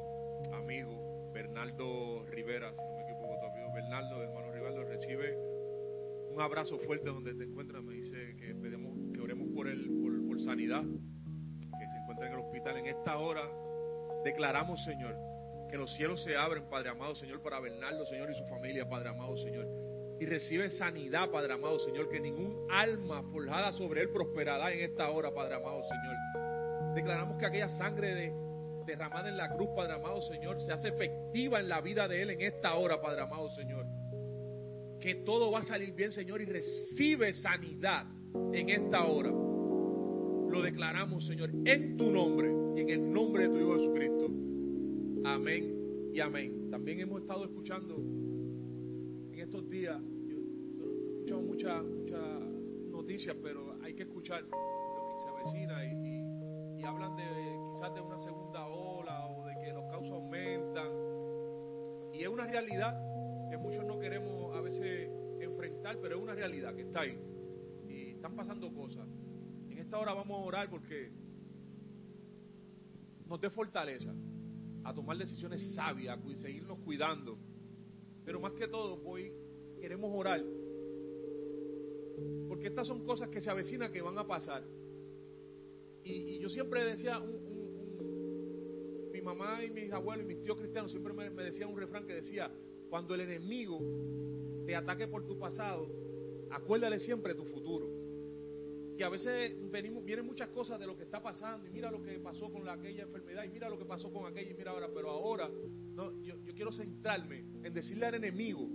[0.54, 5.36] amigo, Bernardo Rivera, si no me equivoco, tu amigo Bernardo, hermano Rivaldo, recibe
[6.30, 7.82] un abrazo fuerte donde te encuentras.
[7.84, 12.32] Me dice que, pedimos, que oremos por él, por, por sanidad, que se encuentra en
[12.32, 12.78] el hospital.
[12.78, 13.42] En esta hora
[14.24, 15.27] declaramos, Señor,
[15.70, 19.10] que los cielos se abren, Padre amado, Señor, para Bernardo, Señor, y su familia, Padre
[19.10, 19.66] amado, Señor.
[20.20, 25.08] Y recibe sanidad, Padre amado, Señor, que ningún alma forjada sobre él prosperará en esta
[25.10, 26.94] hora, Padre amado, Señor.
[26.94, 28.32] Declaramos que aquella sangre de-
[28.86, 32.30] derramada en la cruz, Padre amado Señor, se hace efectiva en la vida de Él
[32.30, 33.84] en esta hora, Padre amado Señor.
[34.98, 38.06] Que todo va a salir bien, Señor, y recibe sanidad
[38.52, 39.28] en esta hora.
[39.30, 44.47] Lo declaramos, Señor, en tu nombre y en el nombre de tu Hijo Jesucristo.
[45.28, 46.70] Amén y amén.
[46.70, 52.40] También hemos estado escuchando en estos días, yo, he escuchado muchas muchas
[52.90, 54.48] noticias, pero hay que escuchar lo
[55.12, 57.24] que se avecina y, y- y hablan de
[57.72, 60.88] quizás de una segunda ola o de que los casos aumentan.
[62.14, 62.96] Y es una realidad
[63.50, 65.10] que muchos no queremos a veces
[65.40, 67.18] enfrentar, pero es una realidad que está ahí.
[67.86, 69.06] Y están pasando cosas.
[69.68, 71.10] En esta hora vamos a orar porque
[73.26, 74.14] nos dé fortaleza
[74.88, 77.38] a tomar decisiones sabias, cu- seguirnos cuidando.
[78.24, 79.32] Pero más que todo, hoy
[79.80, 80.42] queremos orar.
[82.48, 84.64] Porque estas son cosas que se avecinan que van a pasar.
[86.04, 87.20] Y, y yo siempre decía,
[89.12, 92.06] mi mamá y mis abuelos y mis tíos cristianos siempre me, me decían un refrán
[92.06, 92.50] que decía,
[92.88, 93.80] cuando el enemigo
[94.66, 95.88] te ataque por tu pasado,
[96.50, 97.97] acuérdale siempre tu futuro.
[98.98, 102.02] Que a veces venimos, vienen muchas cosas de lo que está pasando y mira lo
[102.02, 104.72] que pasó con la- aquella enfermedad y mira lo que pasó con aquella y mira
[104.72, 105.48] ahora, pero ahora
[105.94, 108.68] no, yo, yo quiero centrarme en decirle al enemigo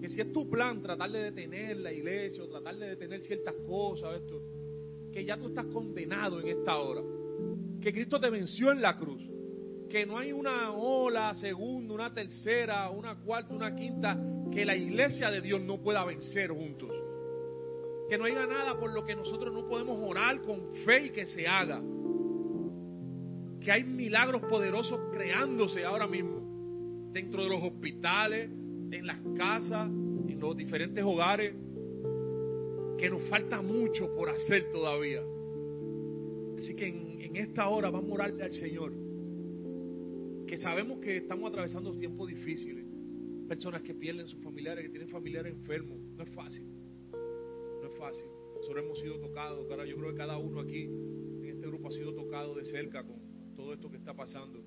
[0.00, 3.54] que si es tu plan tratar de detener la iglesia o tratar de detener ciertas
[3.66, 4.40] cosas, esto,
[5.12, 7.02] que ya tú estás condenado en esta hora.
[7.82, 9.22] Que Cristo te venció en la cruz.
[9.90, 14.18] Que no hay una ola, segunda, una tercera, una cuarta, una quinta,
[14.50, 16.90] que la iglesia de Dios no pueda vencer juntos.
[18.08, 21.26] Que no haya nada por lo que nosotros no podemos orar con fe y que
[21.26, 21.82] se haga.
[23.60, 27.10] Que hay milagros poderosos creándose ahora mismo.
[27.12, 28.50] Dentro de los hospitales,
[28.90, 31.54] en las casas, en los diferentes hogares.
[32.96, 35.20] Que nos falta mucho por hacer todavía.
[36.56, 38.92] Así que en, en esta hora vamos a orarle al Señor.
[40.46, 42.86] Que sabemos que estamos atravesando tiempos difíciles.
[43.46, 45.98] Personas que pierden sus familiares, que tienen familiares enfermos.
[46.16, 46.64] No es fácil.
[47.98, 48.28] Fácil.
[48.54, 49.66] Nosotros hemos sido tocados.
[49.66, 53.04] Cara, yo creo que cada uno aquí en este grupo ha sido tocado de cerca
[53.04, 54.60] con todo esto que está pasando.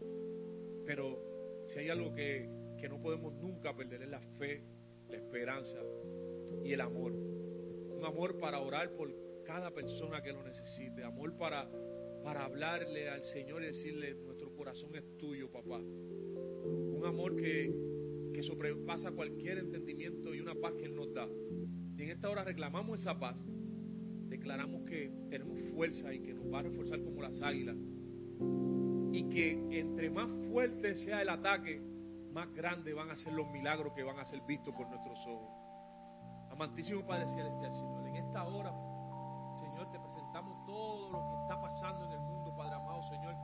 [0.86, 4.64] Pero si hay algo que, que no podemos nunca perder es la fe,
[5.10, 5.80] la esperanza
[6.64, 7.14] y el amor.
[7.14, 9.14] Un amor para orar por
[9.46, 11.04] cada persona que lo necesite.
[11.04, 11.70] Amor para,
[12.24, 15.80] para hablarle al Señor y decirle, nuestro corazón es tuyo, papá.
[15.80, 17.74] Un amor que,
[18.34, 21.28] que sobrepasa cualquier entendimiento y una paz que Él nos da.
[22.02, 23.38] En esta hora reclamamos esa paz.
[24.28, 27.76] Declaramos que tenemos fuerza y que nos va a reforzar como las águilas.
[29.12, 31.80] Y que entre más fuerte sea el ataque,
[32.34, 35.48] más grandes van a ser los milagros que van a ser vistos por nuestros ojos.
[36.50, 38.72] Amantísimo Padre Celestial, Señor, en esta hora,
[39.60, 43.36] Señor, te presentamos todo lo que está pasando en el mundo, Padre amado, Señor.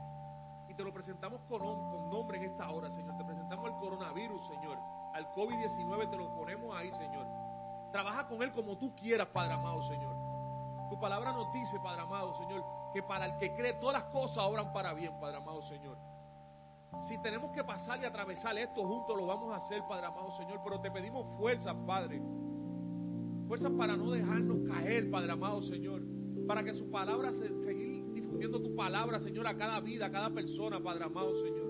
[0.68, 3.16] Y te lo presentamos con, con nombre en esta hora, Señor.
[3.18, 4.78] Te presentamos el coronavirus, Señor.
[5.14, 7.47] Al COVID-19 te lo ponemos ahí, Señor.
[7.92, 10.16] Trabaja con él como tú quieras, Padre amado, Señor.
[10.90, 12.64] Tu palabra nos dice, Padre amado, Señor,
[12.94, 15.98] que para el que cree todas las cosas obran para bien, Padre amado, Señor.
[17.00, 20.60] Si tenemos que pasar y atravesar esto juntos, lo vamos a hacer, Padre amado, Señor.
[20.64, 22.22] Pero te pedimos fuerzas, Padre.
[23.46, 26.02] Fuerzas para no dejarnos caer, Padre amado, Señor.
[26.46, 30.30] Para que su palabra, se, seguir difundiendo tu palabra, Señor, a cada vida, a cada
[30.30, 31.68] persona, Padre amado, Señor.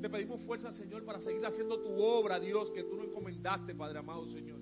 [0.00, 3.98] Te pedimos fuerza, Señor, para seguir haciendo tu obra, Dios, que tú nos encomendaste, Padre
[3.98, 4.55] amado, Señor.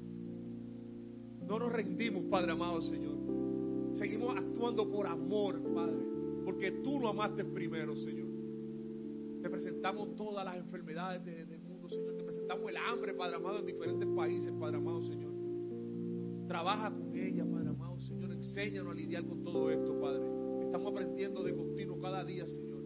[1.47, 3.15] No nos rendimos, Padre amado, Señor.
[3.93, 5.97] Seguimos actuando por amor, Padre,
[6.45, 8.29] porque tú nos amaste primero, Señor.
[9.43, 12.17] Te presentamos todas las enfermedades de- del mundo, Señor.
[12.17, 15.33] Te presentamos el hambre, Padre amado, en diferentes países, Padre amado, Señor.
[16.49, 18.33] Trabaja con ella, Padre amado, Señor.
[18.33, 20.23] Enséñanos a lidiar con todo esto, Padre.
[20.65, 22.83] Estamos aprendiendo de continuo cada día, Señor.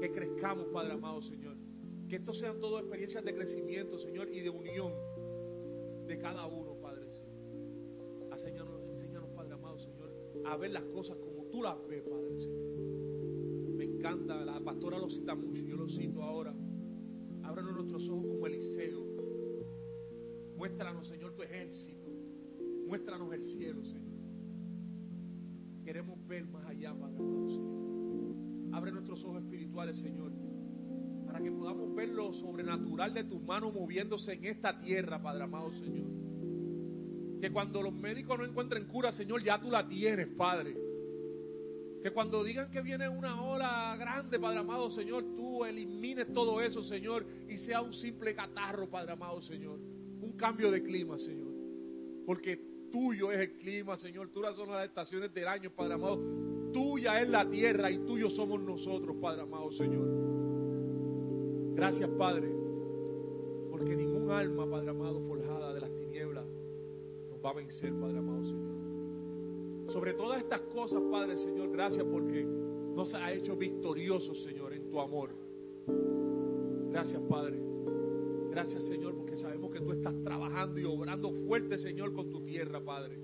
[0.00, 1.56] Que crezcamos, Padre amado, Señor.
[2.08, 4.92] Que estos sean todas experiencias de crecimiento, Señor, y de unión
[6.06, 6.74] de cada uno,
[10.44, 12.68] a ver las cosas como tú las ves, Padre, Señor.
[13.76, 16.54] Me encanta, la pastora lo cita mucho, yo lo cito ahora.
[17.42, 19.06] Ábranos nuestros ojos como Eliseo.
[20.56, 22.10] Muéstranos, Señor, tu ejército.
[22.86, 24.18] Muéstranos el cielo, Señor.
[25.84, 28.74] Queremos ver más allá, Padre amado, Señor.
[28.74, 30.32] Abre nuestros ojos espirituales, Señor,
[31.24, 35.72] para que podamos ver lo sobrenatural de tus manos moviéndose en esta tierra, Padre amado,
[35.72, 36.27] Señor.
[37.40, 40.76] Que cuando los médicos no encuentren cura, Señor, ya tú la tienes, Padre.
[42.02, 46.82] Que cuando digan que viene una ola grande, Padre amado, Señor, tú elimines todo eso,
[46.82, 49.78] Señor, y sea un simple catarro, Padre amado, Señor.
[50.20, 51.48] Un cambio de clima, Señor.
[52.24, 52.60] Porque
[52.92, 54.30] tuyo es el clima, Señor.
[54.32, 56.20] Tú son las estaciones del año, Padre amado.
[56.72, 60.08] Tuya es la tierra y tuyo somos nosotros, Padre amado, Señor.
[61.74, 62.48] Gracias, Padre.
[63.70, 65.20] Porque ningún alma, Padre amado,
[67.44, 69.92] va a vencer, Padre amado, Señor.
[69.92, 75.00] Sobre todas estas cosas, Padre, Señor, gracias porque nos ha hecho victoriosos, Señor, en tu
[75.00, 75.30] amor.
[76.90, 77.58] Gracias, Padre.
[78.50, 82.80] Gracias, Señor, porque sabemos que tú estás trabajando y obrando fuerte, Señor, con tu tierra,
[82.84, 83.18] Padre.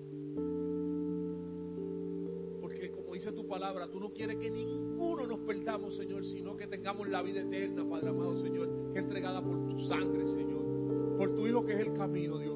[2.61, 6.67] Porque como dice tu palabra, tú no quieres que ninguno nos perdamos, Señor, sino que
[6.67, 11.17] tengamos la vida eterna, Padre amado, Señor, que entregada por tu sangre, Señor.
[11.19, 12.54] Por tu Hijo que es el camino, Dios.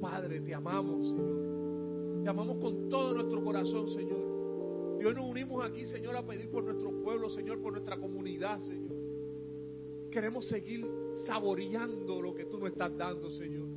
[0.00, 2.22] Padre, te amamos, Señor.
[2.22, 4.98] Te amamos con todo nuestro corazón, Señor.
[5.00, 8.60] Y hoy nos unimos aquí, Señor, a pedir por nuestro pueblo, Señor, por nuestra comunidad,
[8.60, 8.96] Señor.
[10.10, 10.86] Queremos seguir
[11.26, 13.68] saboreando lo que tú nos estás dando, Señor.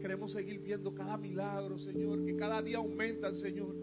[0.00, 3.74] Queremos seguir viendo cada milagro, Señor, que cada día aumentan, Señor.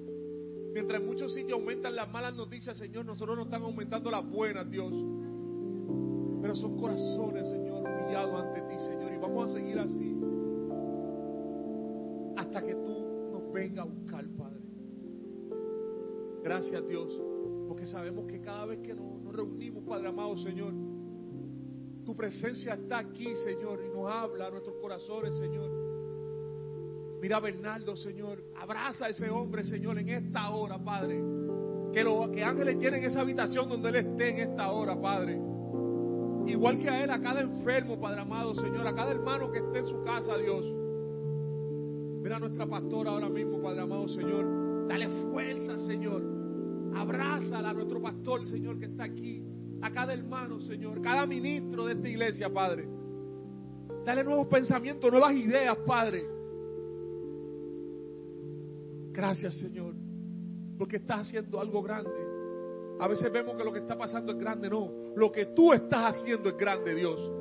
[0.73, 4.69] Mientras en muchos sitios aumentan las malas noticias, Señor, nosotros no están aumentando las buenas,
[4.69, 4.91] Dios.
[6.41, 9.13] Pero son corazones, Señor, humillados ante ti, Señor.
[9.13, 10.16] Y vamos a seguir así
[12.47, 14.61] hasta que tú nos venga a buscar, Padre.
[16.43, 17.13] Gracias, Dios,
[17.67, 20.73] porque sabemos que cada vez que nos, reunimos, Padre amado, Señor,
[22.05, 25.69] tu presencia está aquí, Señor, y nos habla a nuestros corazones, Señor.
[27.21, 28.41] Mira a Bernardo, Señor.
[28.55, 31.21] Abraza a ese hombre, Señor, en esta hora, Padre.
[31.91, 35.37] Que, lo, que ángeles llenen esa habitación donde Él esté en esta hora, Padre.
[36.45, 38.87] Igual que a Él, a cada enfermo, Padre amado, Señor.
[38.87, 40.86] A cada hermano que esté en su casa, Dios.
[42.27, 44.85] Mira a nuestra pastora ahora mismo, Padre amado, Señor.
[44.89, 46.21] Dale fuerza, Señor.
[46.93, 49.41] Abrázala a nuestro pastor, Señor, que está aquí.
[49.81, 51.01] A cada hermano, Señor.
[51.01, 52.85] Cada ministro de esta iglesia, Padre.
[54.03, 56.25] Dale nuevos pensamientos, nuevas ideas, Padre.
[59.13, 59.93] Gracias, Señor,
[60.77, 62.11] porque estás haciendo algo grande.
[62.99, 64.91] A veces vemos que lo que está pasando es grande, no.
[65.15, 67.31] Lo que tú estás haciendo es grande, Dios.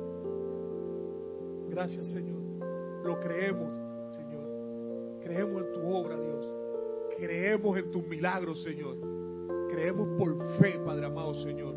[1.71, 2.39] Gracias, Señor.
[3.03, 3.76] Lo creemos.
[5.27, 6.45] Creemos en tu obra, Dios.
[7.19, 8.95] Creemos en tus milagros, Señor.
[9.69, 11.75] creemos por fe, Padre amado Señor,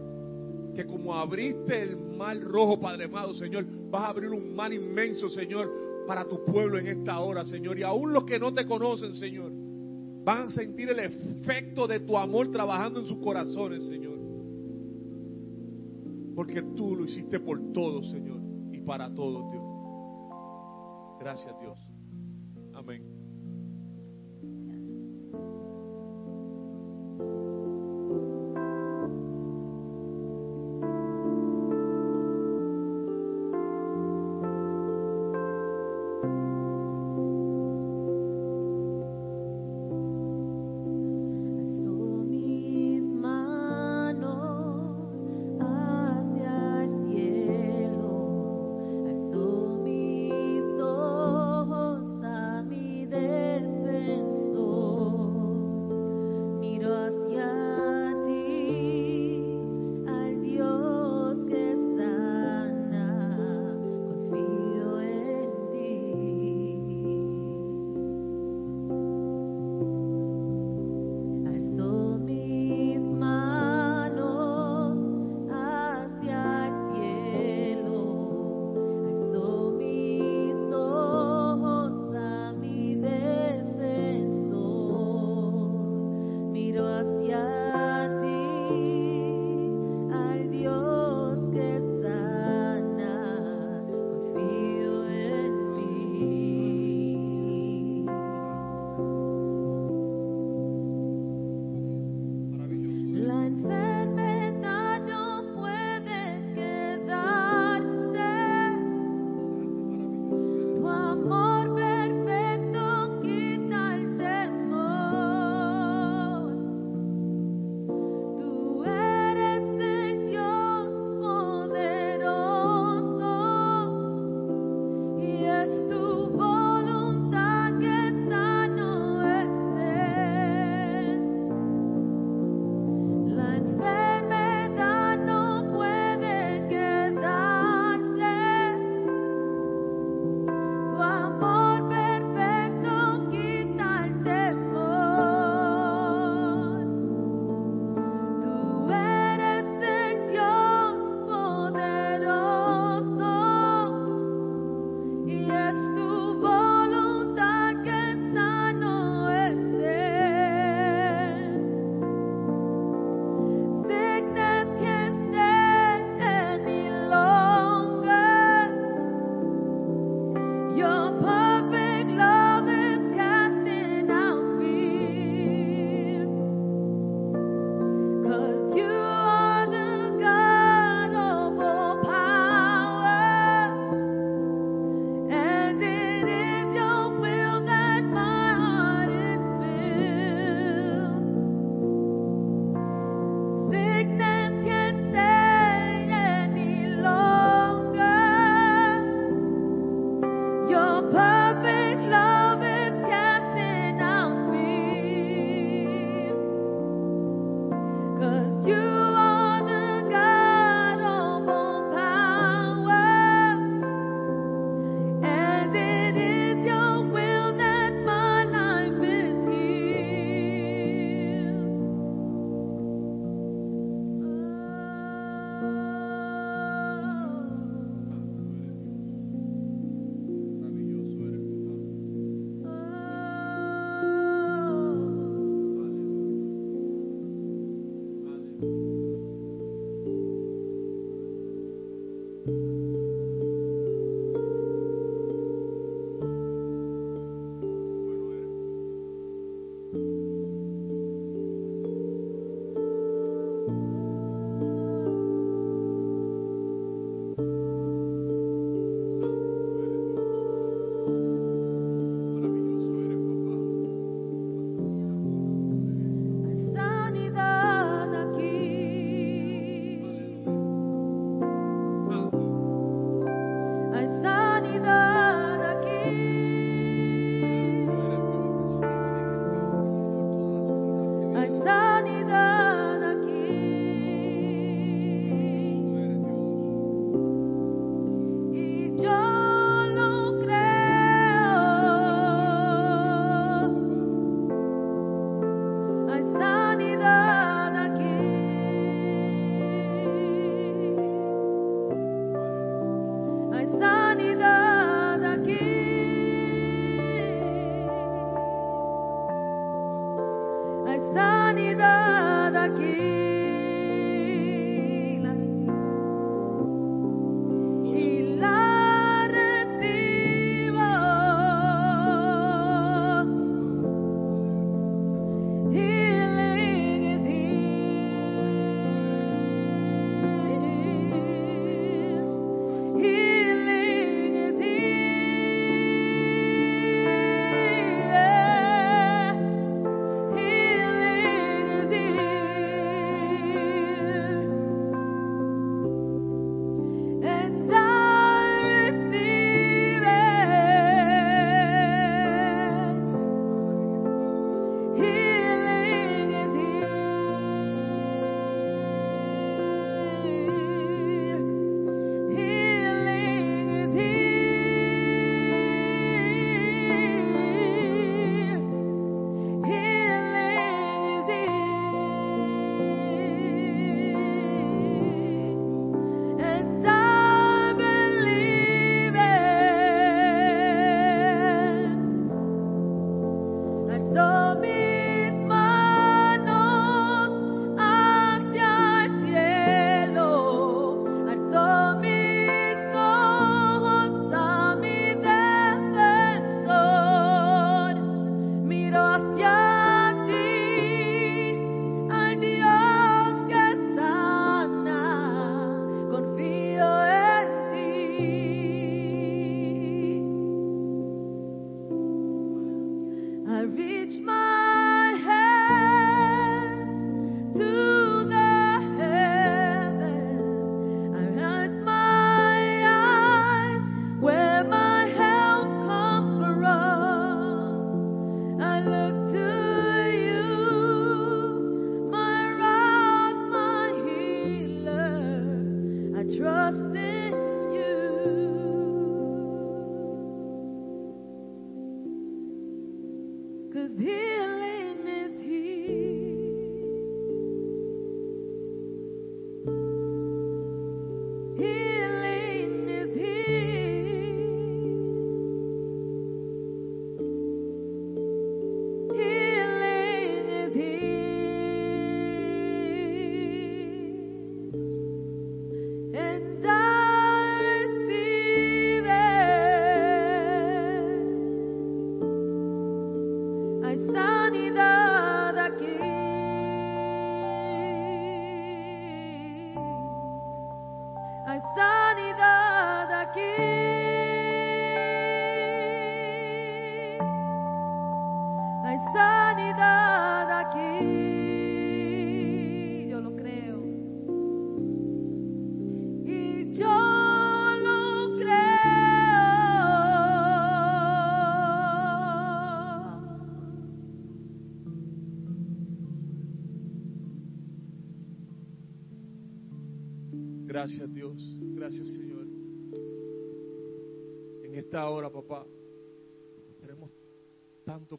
[0.77, 5.29] que como abriste el mar rojo, Padre amado Señor, vas a abrir un mar inmenso,
[5.29, 5.69] Señor,
[6.07, 7.77] para tu pueblo en esta hora, Señor.
[7.77, 9.51] Y aún los que no te conocen, Señor,
[10.23, 14.21] van a sentir el efecto de tu amor trabajando en sus corazones, Señor.
[16.37, 18.39] Porque tú lo hiciste por todos, Señor,
[18.71, 19.65] y para todos, Dios.
[21.19, 21.79] Gracias, Dios.
[22.75, 23.20] Amén.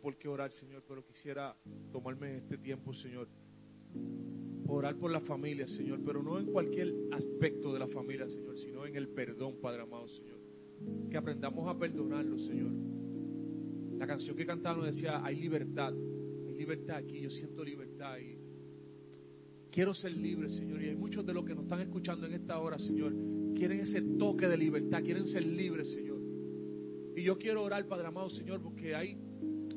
[0.01, 1.55] Por qué orar, Señor, pero quisiera
[1.91, 3.27] tomarme este tiempo, Señor,
[4.67, 8.85] orar por la familia, Señor, pero no en cualquier aspecto de la familia, Señor, sino
[8.85, 10.39] en el perdón, Padre amado, Señor.
[11.09, 12.71] Que aprendamos a perdonarlo, Señor.
[13.99, 15.93] La canción que cantaron decía, hay libertad,
[16.47, 18.39] hay libertad aquí, yo siento libertad y
[19.71, 20.81] quiero ser libre, Señor.
[20.81, 23.13] Y hay muchos de los que nos están escuchando en esta hora, Señor,
[23.55, 26.19] quieren ese toque de libertad, quieren ser libres, Señor.
[27.15, 29.17] Y yo quiero orar, Padre amado, Señor, porque hay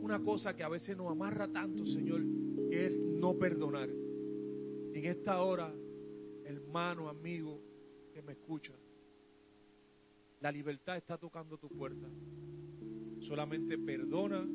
[0.05, 2.21] una cosa que a veces nos amarra tanto, Señor,
[2.69, 3.89] que es no perdonar.
[3.89, 5.75] En esta hora,
[6.45, 7.59] hermano, amigo
[8.13, 8.75] que me escucha,
[10.41, 12.07] la libertad está tocando tu puerta.
[13.21, 14.47] Solamente perdona,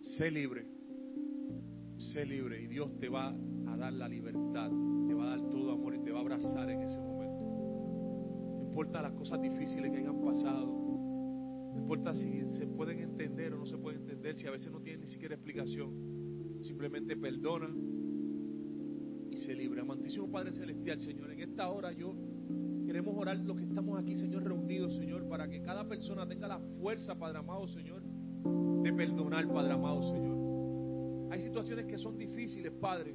[0.00, 0.66] sé libre,
[1.98, 3.28] sé libre y Dios te va
[3.66, 4.70] a dar la libertad,
[5.06, 7.44] te va a dar todo amor y te va a abrazar en ese momento.
[8.56, 10.92] No importa las cosas difíciles que hayan pasado,
[11.72, 14.80] no importa si se pueden entender o no se pueden entender, si a veces no
[14.80, 17.74] tienen ni siquiera explicación, simplemente perdona
[19.30, 19.80] y se libre.
[19.80, 22.14] Amantísimo Padre Celestial, Señor, en esta hora yo
[22.86, 26.58] queremos orar los que estamos aquí, Señor, reunidos, Señor, para que cada persona tenga la
[26.58, 28.02] fuerza, Padre amado, Señor,
[28.82, 31.32] de perdonar, Padre amado, Señor.
[31.32, 33.14] Hay situaciones que son difíciles, Padre.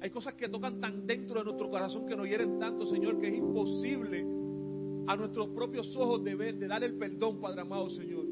[0.00, 3.26] Hay cosas que tocan tan dentro de nuestro corazón que nos hieren tanto, Señor, que
[3.26, 4.37] es imposible
[5.08, 8.26] a nuestros propios ojos de ver, de dar el perdón, Padre amado, Señor.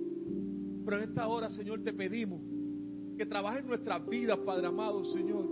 [0.84, 2.38] Pero en esta hora, Señor, te pedimos
[3.16, 5.46] que trabajes en nuestras vidas, Padre amado, Señor.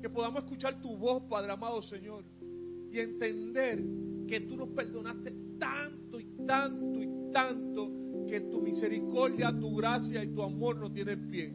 [0.00, 2.22] Que podamos escuchar tu voz, Padre amado, Señor.
[2.92, 3.84] Y entender
[4.28, 7.90] que tú nos perdonaste tanto y tanto y tanto
[8.28, 11.52] que tu misericordia, tu gracia y tu amor no tienen pie.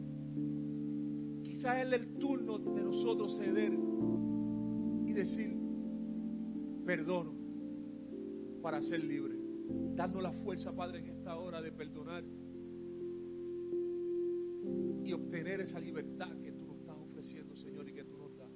[1.42, 3.72] Quizás es el turno de nosotros ceder
[5.06, 5.56] y decir,
[6.84, 7.43] perdono
[8.64, 9.34] para ser libre.
[9.94, 12.24] Darnos la fuerza, Padre, en esta hora de perdonar
[15.04, 18.50] y obtener esa libertad que tú nos estás ofreciendo, Señor, y que tú nos das.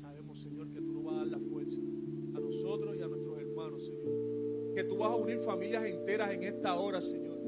[0.00, 3.38] Sabemos, Señor, que tú nos vas a dar la fuerza a nosotros y a nuestros
[3.38, 4.74] hermanos, Señor.
[4.74, 7.38] Que tú vas a unir familias enteras en esta hora, Señor.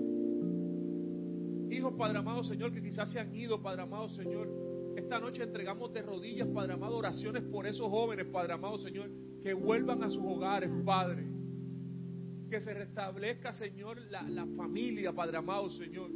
[1.73, 4.49] Hijos, Padre amado, Señor, que quizás se han ido, Padre amado, Señor.
[4.95, 9.11] Esta noche entregamos de rodillas, Padre amado, oraciones por esos jóvenes, Padre amado, Señor,
[9.45, 11.23] que vuelvan a sus hogares, Padre.
[12.49, 16.11] Que se restablezca, Señor, la, familia, Padre amado, Señor.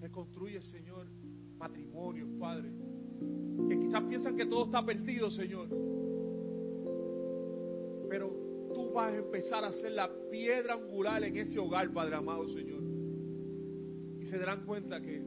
[0.00, 1.08] Reconstruye, Señor,
[1.58, 2.70] matrimonios, Padre.
[3.68, 5.66] Que quizás piensan que todo está perdido, Señor.
[8.08, 8.30] Pero
[8.72, 12.84] tú vas a empezar a ser la piedra angular en ese hogar, Padre amado, Señor.
[14.20, 15.20] Y se darán cuenta que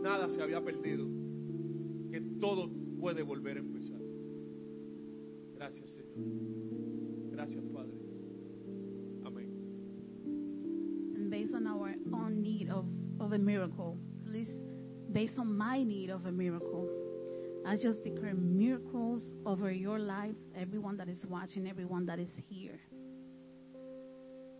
[0.00, 1.08] nada se había perdido,
[2.12, 4.03] que todo puede volver a empezar.
[5.64, 7.30] Gracias, Señor.
[7.30, 7.94] Gracias, Padre.
[9.24, 9.48] Amén.
[11.16, 12.84] and based on our own need of,
[13.18, 13.96] of a miracle,
[14.26, 14.52] at least
[15.10, 16.86] based on my need of a miracle,
[17.66, 22.78] I just declare miracles over your lives, everyone that is watching, everyone that is here.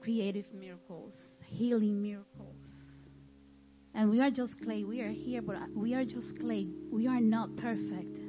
[0.01, 1.13] Creative miracles,
[1.45, 2.57] healing miracles.
[3.95, 4.85] And we are just clay.
[4.85, 6.67] We are here, but we are just clay.
[6.91, 8.24] We are not perfect.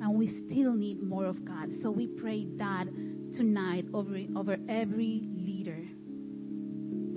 [0.00, 1.70] And we still need more of God.
[1.82, 2.86] So we pray that
[3.34, 5.22] tonight over, over every.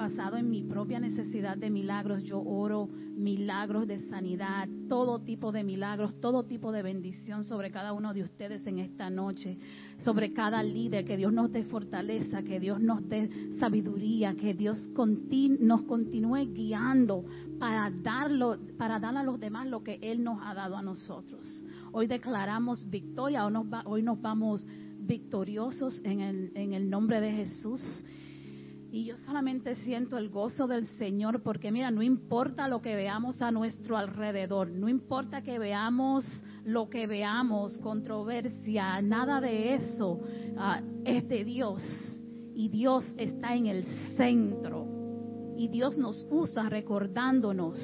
[0.02, 5.64] Basado en mi propia necesidad de milagros, yo oro milagros de sanidad, todo tipo de
[5.64, 9.60] milagros, todo tipo de bendición sobre cada uno de ustedes en esta noche,
[9.99, 13.30] sobre cada líder, que Dios nos dé fortaleza, que Dios nos dé
[13.60, 14.89] sabiduría, que Dios
[15.60, 17.24] nos continúe guiando
[17.60, 21.64] para darlo, para dar a los demás lo que Él nos ha dado a nosotros.
[21.91, 23.45] Hoy declaramos victoria,
[23.86, 24.68] hoy nos vamos
[24.99, 28.04] victoriosos en el, en el nombre de Jesús.
[28.92, 33.42] Y yo solamente siento el gozo del Señor porque mira, no importa lo que veamos
[33.42, 36.26] a nuestro alrededor, no importa que veamos
[36.66, 40.20] lo que veamos, controversia, nada de eso,
[40.58, 41.82] ah, es de Dios.
[42.54, 43.86] Y Dios está en el
[44.18, 44.86] centro.
[45.58, 47.80] Y Dios nos usa recordándonos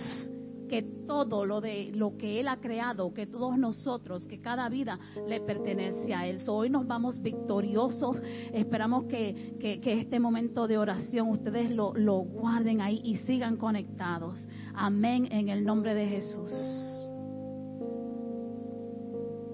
[0.67, 4.99] que todo lo de lo que él ha creado, que todos nosotros, que cada vida
[5.27, 6.39] le pertenece a él.
[6.47, 8.21] hoy nos vamos victoriosos.
[8.53, 14.39] Esperamos que, este momento de oración ustedes lo, lo guarden ahí y sigan conectados.
[14.75, 16.51] Amén en el nombre de Jesús.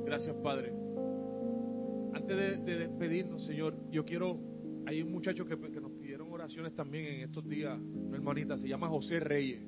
[0.05, 0.73] Gracias, Padre.
[2.13, 4.39] Antes de, despedirnos, Señor, yo quiero,
[4.85, 8.67] hay un muchacho que, que nos pidieron oraciones también en estos días, una hermanita, se
[8.67, 9.63] llama José Reyes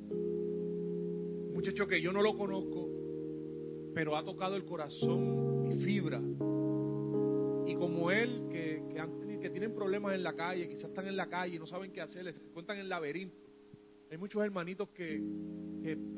[1.66, 2.88] muchacho que yo no lo conozco,
[3.96, 6.22] pero ha tocado el corazón, mi fibra.
[7.66, 8.84] Y como él, que,
[9.42, 12.02] que, tienen problemas en la calle, quizás están en la calle y no saben qué
[12.02, 13.50] hacer, se encuentran en el laberinto.
[14.12, 15.20] Hay muchos hermanitos que,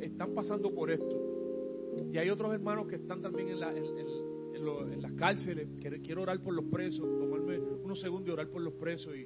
[0.01, 1.95] están pasando por esto.
[2.11, 5.69] Y hay otros hermanos que están también en, la, en, las cárceles.
[5.81, 9.25] Que quiero orar por los presos, tomarme unos segundos y orar por los presos y,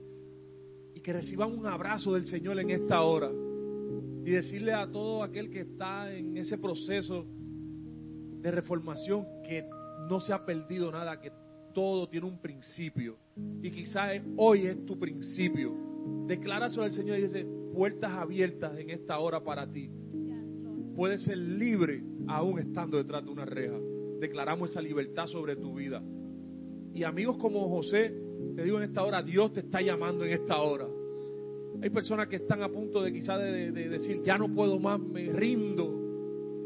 [0.94, 3.32] y que reciban un abrazo del Señor en esta hora
[4.24, 7.26] y decirle a todo aquel que está en ese proceso
[8.42, 9.66] de reformación que
[10.10, 11.32] no se ha perdido nada, que
[11.74, 13.18] todo tiene un principio.
[13.62, 15.74] Y quizás hoy es tu principio.
[16.28, 19.90] Declara sobre el Señor y dice, puertas abiertas en esta hora para ti.
[20.96, 23.78] Puedes ser libre aún estando detrás de una reja.
[24.20, 26.02] Declaramos esa libertad sobre tu vida.
[26.94, 28.14] Y amigos como José,
[28.56, 30.88] te digo en esta hora, Dios te está llamando en esta hora.
[31.82, 35.32] Hay personas que están a punto de quizás de, decir, ya no puedo más, me
[35.32, 35.92] rindo.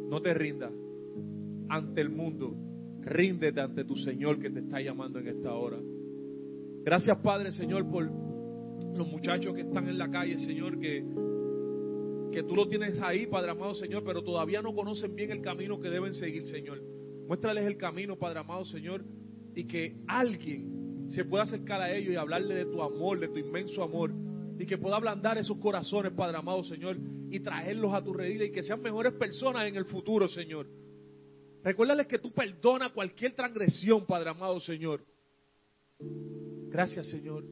[0.10, 0.74] No te rindas
[1.70, 2.54] ante el mundo.
[3.02, 5.78] Ríndete ante tu Señor que te está llamando en esta hora.
[6.84, 11.04] Gracias Padre Señor por los muchachos que están en la calle, Señor, que,
[12.32, 15.80] que tú lo tienes ahí, Padre amado Señor, pero todavía no conocen bien el camino
[15.80, 16.82] que deben seguir, Señor.
[17.28, 19.04] Muéstrales el camino, Padre amado Señor,
[19.56, 23.38] y que alguien se pueda acercar a ellos y hablarle de tu amor, de tu
[23.38, 24.25] inmenso amor
[24.58, 26.98] y que pueda ablandar esos corazones, Padre amado, Señor,
[27.30, 30.68] y traerlos a tu redil y que sean mejores personas en el futuro, Señor.
[31.64, 35.02] Recuérdales que tú perdonas cualquier transgresión, Padre amado, Señor.
[36.70, 37.44] Gracias, Señor.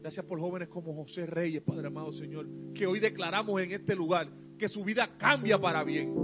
[0.00, 4.28] Gracias por jóvenes como José Reyes, Padre amado, Señor, que hoy declaramos en este lugar
[4.56, 6.14] que su vida cambia para bien.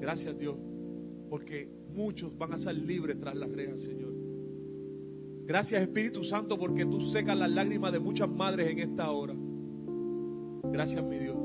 [0.00, 0.56] Gracias, Dios,
[1.28, 4.19] porque muchos van a ser libres tras las rejas, Señor.
[5.50, 9.34] Gracias Espíritu Santo porque tú secas las lágrimas de muchas madres en esta hora.
[10.62, 11.36] Gracias mi Dios.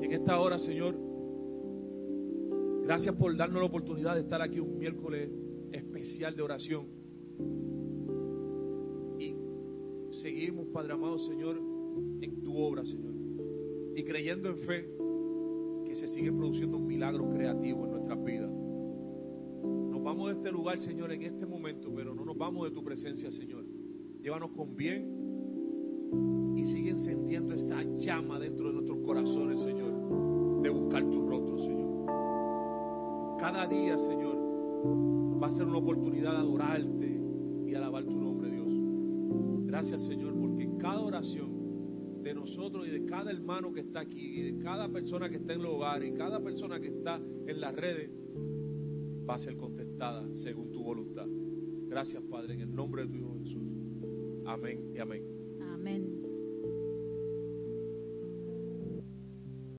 [0.00, 0.96] Y en esta hora, Señor,
[2.82, 5.30] gracias por darnos la oportunidad de estar aquí un miércoles
[5.70, 6.86] especial de oración.
[9.20, 9.36] Y
[10.20, 11.56] seguimos, Padre amado, Señor,
[12.22, 13.14] en tu obra, Señor.
[13.94, 14.90] Y creyendo en fe
[15.86, 18.50] que se sigue produciendo un milagro creativo en nuestras vidas
[20.06, 22.05] vamos de este lugar, Señor, en este momento, pero
[22.36, 23.64] vamos de tu presencia, Señor.
[24.22, 31.02] Llévanos con bien y sigue encendiendo esa llama dentro de nuestros corazones, Señor, de buscar
[31.08, 32.06] tu rostro, Señor.
[33.38, 34.36] Cada día, Señor,
[35.42, 37.20] va a ser una oportunidad de adorarte
[37.66, 38.68] y alabar tu nombre, Dios.
[39.66, 44.52] Gracias, Señor, porque cada oración de nosotros y de cada hermano que está aquí, y
[44.52, 47.74] de cada persona que está en el hogar, y cada persona que está en las
[47.74, 48.10] redes,
[49.28, 51.25] va a ser contestada según tu voluntad.
[51.96, 53.62] Gracias, Padre, en el nombre de tu Hijo Jesús.
[54.44, 55.22] Amén y amén.
[55.62, 56.25] Amén.